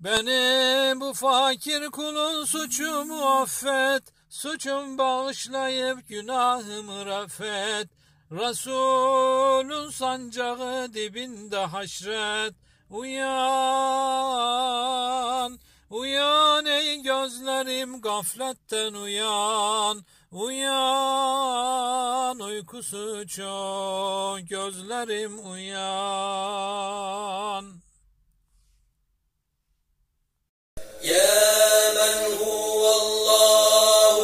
[0.00, 4.02] Benim bu fakir kulun suçumu affet.
[4.28, 7.88] Suçum bağışlayıp günahımı rafet.
[8.30, 12.54] Resulün sancağı dibinde haşret.
[12.90, 13.30] Uyan,
[15.90, 20.04] uyan ey gözlerim gafletten uyan.
[20.32, 25.80] Uyan uykusu çok gözlerim uyan.
[31.02, 34.22] Ya men huvallahu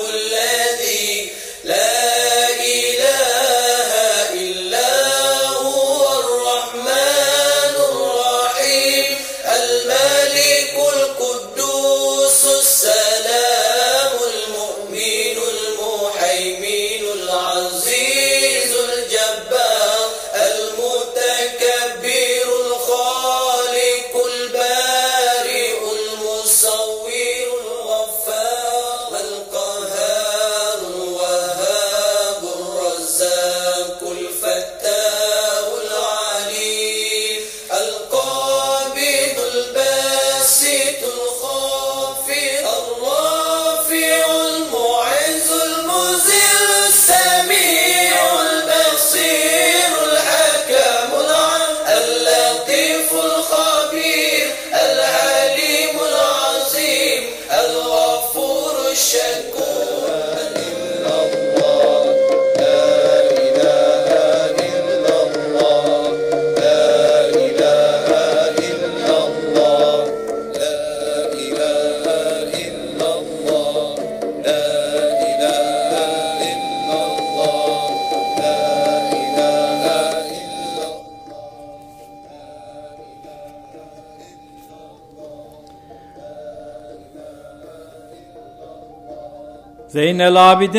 [90.26, 90.36] El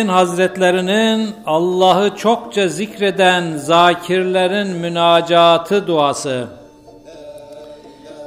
[0.08, 6.48] Hazretlerinin Allah'ı çokça zikreden zakirlerin münacatı duası.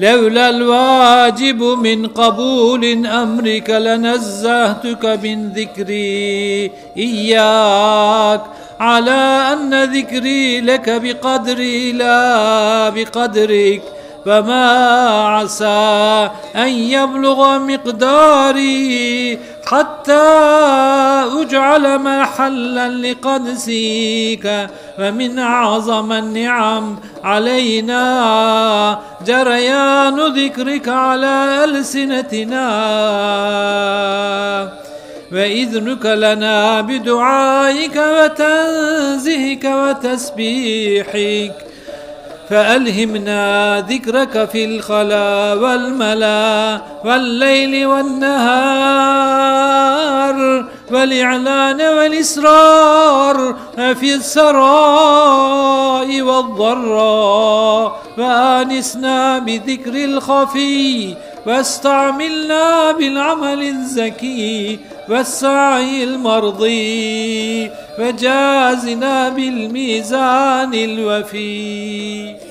[0.00, 6.72] Levlel vacibu min kabulin emrike lenezzehtuke min zikri.
[6.96, 8.40] İyyâk.
[8.80, 13.82] على أن ذكري لك بقدري لا بقدرك.
[14.26, 14.68] فما
[15.28, 20.12] عسى أن يبلغ مقداري حتى
[21.40, 24.68] أجعل محلا لقدسيك
[24.98, 28.04] ومن أعظم النعم علينا
[29.26, 32.64] جريان ذكرك على ألسنتنا.
[35.34, 41.54] وإذنك لنا بدعائك وتنزهك وتسبيحك.
[42.50, 49.14] فألهمنا ذكرك في الخلا والملا والليل والنهار
[50.90, 54.62] والإعلان والإسرار في السراء
[56.22, 58.03] والضراء.
[58.18, 61.14] وآنسنا بذكر الخفي
[61.46, 72.44] واستعملنا بالعمل الزكي والسعي المرضي وجازنا بالميزان الوفي.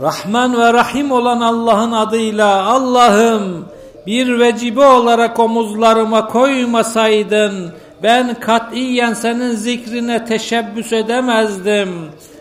[0.00, 3.68] Rahman ve Rahim olan Allah'ın adıyla Allah'ım
[4.08, 11.88] bir vecibe olarak omuzlarıma koymasaydın ben katiyen senin zikrine teşebbüs edemezdim.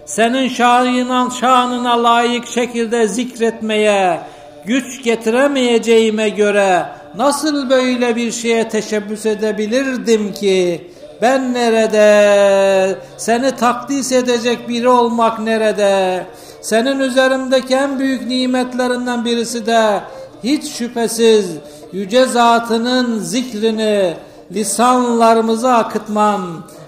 [0.06, 4.20] Senin şanına, şanına layık şekilde zikretmeye
[4.66, 10.92] güç getiremeyeceğime göre nasıl böyle bir şeye teşebbüs edebilirdim ki?
[11.22, 12.96] Ben nerede?
[13.18, 16.26] Seni takdis edecek biri olmak nerede?
[16.62, 20.00] Senin üzerimdeki en büyük nimetlerinden birisi de
[20.48, 21.46] hiç şüphesiz
[21.94, 24.14] yüce zatının zikrini
[24.52, 26.42] lisanlarımıza akıtman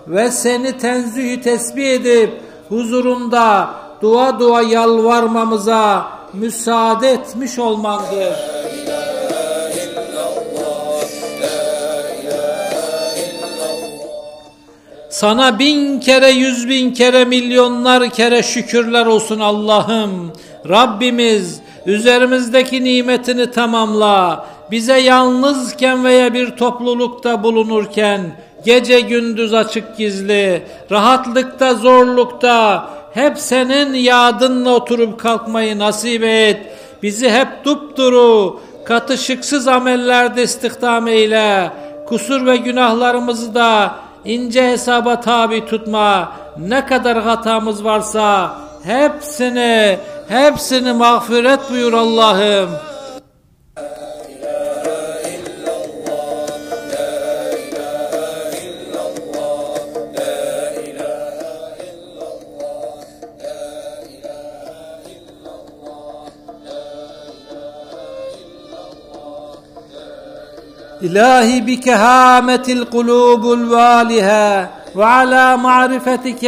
[0.08, 3.70] ve seni tenzühü tesbih edip huzurunda
[4.02, 8.34] dua dua yalvarmamıza müsaade etmiş olmandır.
[15.10, 20.34] Sana bin kere, yüz bin kere, milyonlar kere şükürler olsun Allah'ım.
[20.70, 24.46] Rabbimiz üzerimizdeki nimetini tamamla.
[24.72, 28.22] Bize yalnızken veya bir toplulukta bulunurken
[28.66, 36.58] gece gündüz açık gizli, rahatlıkta zorlukta hep senin yadınla oturup kalkmayı nasip et.
[37.04, 41.72] Bizi hep dupduru, katışıksız amellerde istihdam eyle.
[42.08, 43.96] Kusur ve günahlarımızı da
[44.26, 46.32] ince hesaba tabi tutma.
[46.68, 48.52] Ne kadar hatamız varsa
[48.84, 49.98] hepsini,
[50.30, 52.70] hepsini mağfiret buyur Allah'ım.
[71.08, 76.46] إلهي بك هامت القلوب الوالهة وعلى معرفتك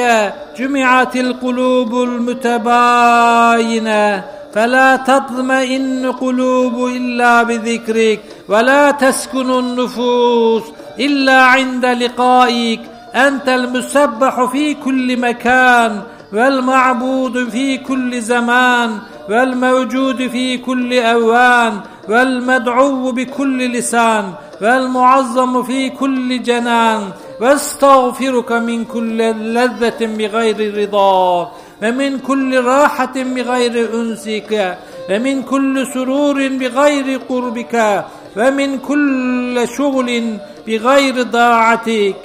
[0.57, 4.23] جمعت القلوب المتباينة
[4.53, 8.19] فلا تطمئن قلوب إلا بذكرك
[8.49, 10.63] ولا تسكن النفوس
[10.99, 12.79] إلا عند لقائك.
[13.15, 16.01] أنت المسبح في كل مكان
[16.33, 18.97] والمعبود في كل زمان
[19.29, 27.01] والموجود في كل أوان والمدعو بكل لسان والمعظم في كل جنان.
[27.41, 29.17] واستغفرك من كل
[29.53, 31.47] لذة بغير رضاك
[31.83, 34.77] ومن كل راحة بغير أنسك
[35.09, 38.05] ومن كل سرور بغير قربك
[38.37, 40.37] ومن كل شغل
[40.67, 42.15] بغير ضاعتك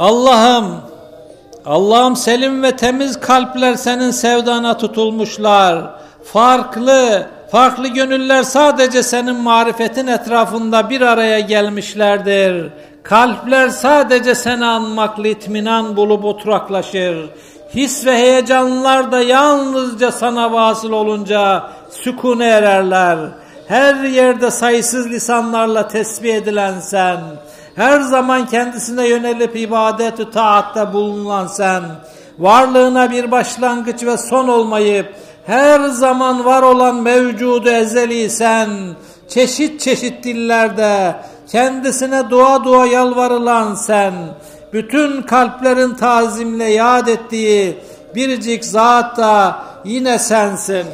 [0.00, 0.76] Allah'ım,
[1.66, 5.90] Allah'ım selim ve temiz kalpler senin sevdana tutulmuşlar.
[6.24, 12.70] Farklı, farklı gönüller sadece senin marifetin etrafında bir araya gelmişlerdir.
[13.02, 17.30] Kalpler sadece seni anmakla itminan bulup oturaklaşır.
[17.74, 23.18] His ve heyecanlar da yalnızca sana vasıl olunca sükune ererler.
[23.68, 27.20] her yerde sayısız lisanlarla tesbih edilen sen,
[27.80, 31.82] her zaman kendisine yönelip ibadet-ü taatta bulunan sen,
[32.38, 35.14] varlığına bir başlangıç ve son olmayıp,
[35.46, 38.70] her zaman var olan mevcudu ezeli sen,
[39.28, 41.14] çeşit çeşit dillerde,
[41.52, 44.14] kendisine dua dua yalvarılan sen,
[44.72, 47.78] bütün kalplerin tazimle yad ettiği
[48.14, 50.86] biricik zat da yine sensin.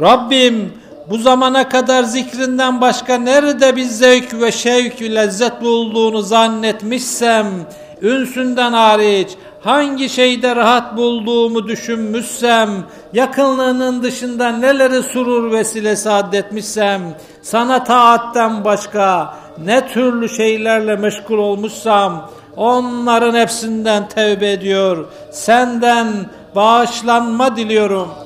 [0.00, 0.72] Rabbim
[1.10, 7.46] bu zamana kadar zikrinden başka nerede bir zevk ve şevk ve lezzet bulduğunu zannetmişsem,
[8.02, 9.28] ünsünden hariç
[9.60, 12.70] hangi şeyde rahat bulduğumu düşünmüşsem,
[13.12, 17.02] yakınlığının dışında neleri surur vesilesi addetmişsem,
[17.42, 26.06] sana taatten başka ne türlü şeylerle meşgul olmuşsam, onların hepsinden tevbe ediyor, senden
[26.54, 28.25] bağışlanma diliyorum.''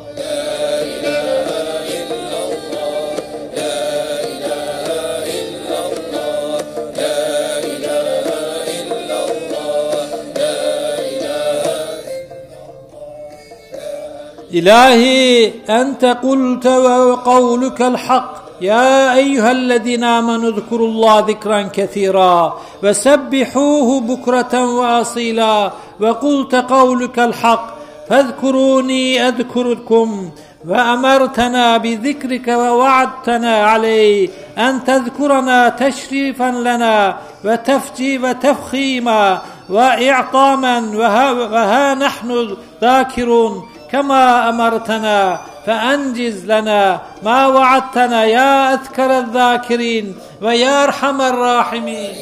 [14.54, 18.34] إلهي أنت قلت وقولك الحق.
[18.60, 27.66] يا أيها الذين آمنوا اذكروا الله ذكرا كثيرا وسبحوه بكرة وأصيلا وقلت قولك الحق.
[28.08, 30.30] فاذكروني أذكركم
[30.68, 34.28] وأمرتنا بذكرك ووعدتنا عليه
[34.58, 40.78] أن تذكرنا تشريفا لنا وتفجي وتفخيما وإعطاما.
[40.94, 43.69] وها, وها نحن ذاكرون.
[43.92, 52.14] كما أمرتنا فأنجز لنا ما وعدتنا يا أذكر الذاكرين ويا أرحم الراحمين.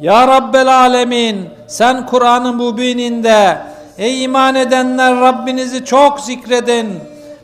[0.00, 3.58] يا رب العالمين sen Kur'an-ı Mübininde
[3.98, 7.00] ey iman edenler Rabbinizi çok zikredin.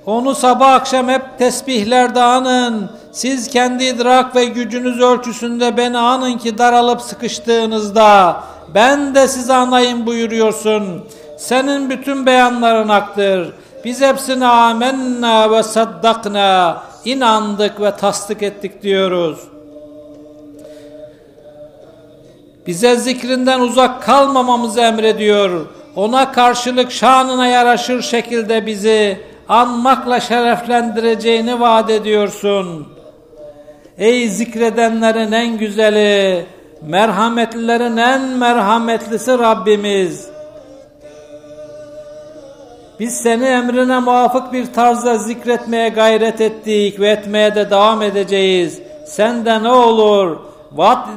[0.07, 2.91] Onu sabah akşam hep tesbihlerde anın.
[3.13, 8.37] Siz kendi idrak ve gücünüz ölçüsünde beni anın ki daralıp sıkıştığınızda
[8.75, 11.05] ben de sizi anayım buyuruyorsun.
[11.39, 13.53] Senin bütün beyanların haktır.
[13.85, 19.54] Biz hepsine amenna ve saddakna inandık ve tasdik ettik diyoruz.
[22.67, 25.67] Bize zikrinden uzak kalmamamızı emrediyor.
[25.97, 29.19] Ona karşılık şanına yaraşır şekilde bizi
[29.49, 32.89] anmakla şereflendireceğini vaat ediyorsun.
[33.99, 36.47] Ey zikredenlerin en güzeli,
[36.83, 40.29] merhametlilerin en merhametlisi Rabbimiz.
[43.01, 48.81] Biz seni emrine muvafık bir tarzda zikretmeye gayret ettik ve etmeye de devam edeceğiz.
[49.07, 50.54] Sen de ne olur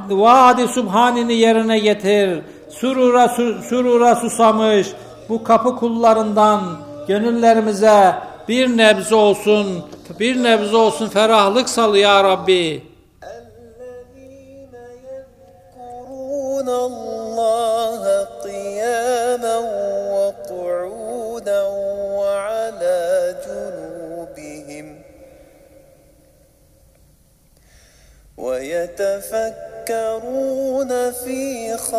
[0.09, 2.39] vaadi subhanini yerine getir.
[2.69, 3.27] Surura,
[3.69, 4.87] surura susamış
[5.29, 6.61] bu kapı kullarından
[7.07, 8.15] gönüllerimize
[8.47, 9.67] bir nebze olsun,
[10.19, 12.86] bir nebze olsun ferahlık sal ya Rabbi.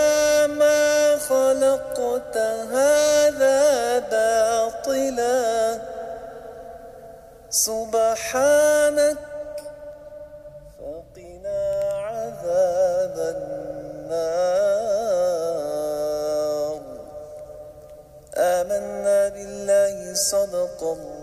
[0.48, 2.38] ما خلقت
[2.78, 3.64] هذا
[4.00, 5.82] باطلا.
[7.50, 9.18] سبحانك
[10.80, 11.64] فقنا
[12.10, 14.16] عذاب النار.
[18.38, 21.15] آمنا بالله صدق الله.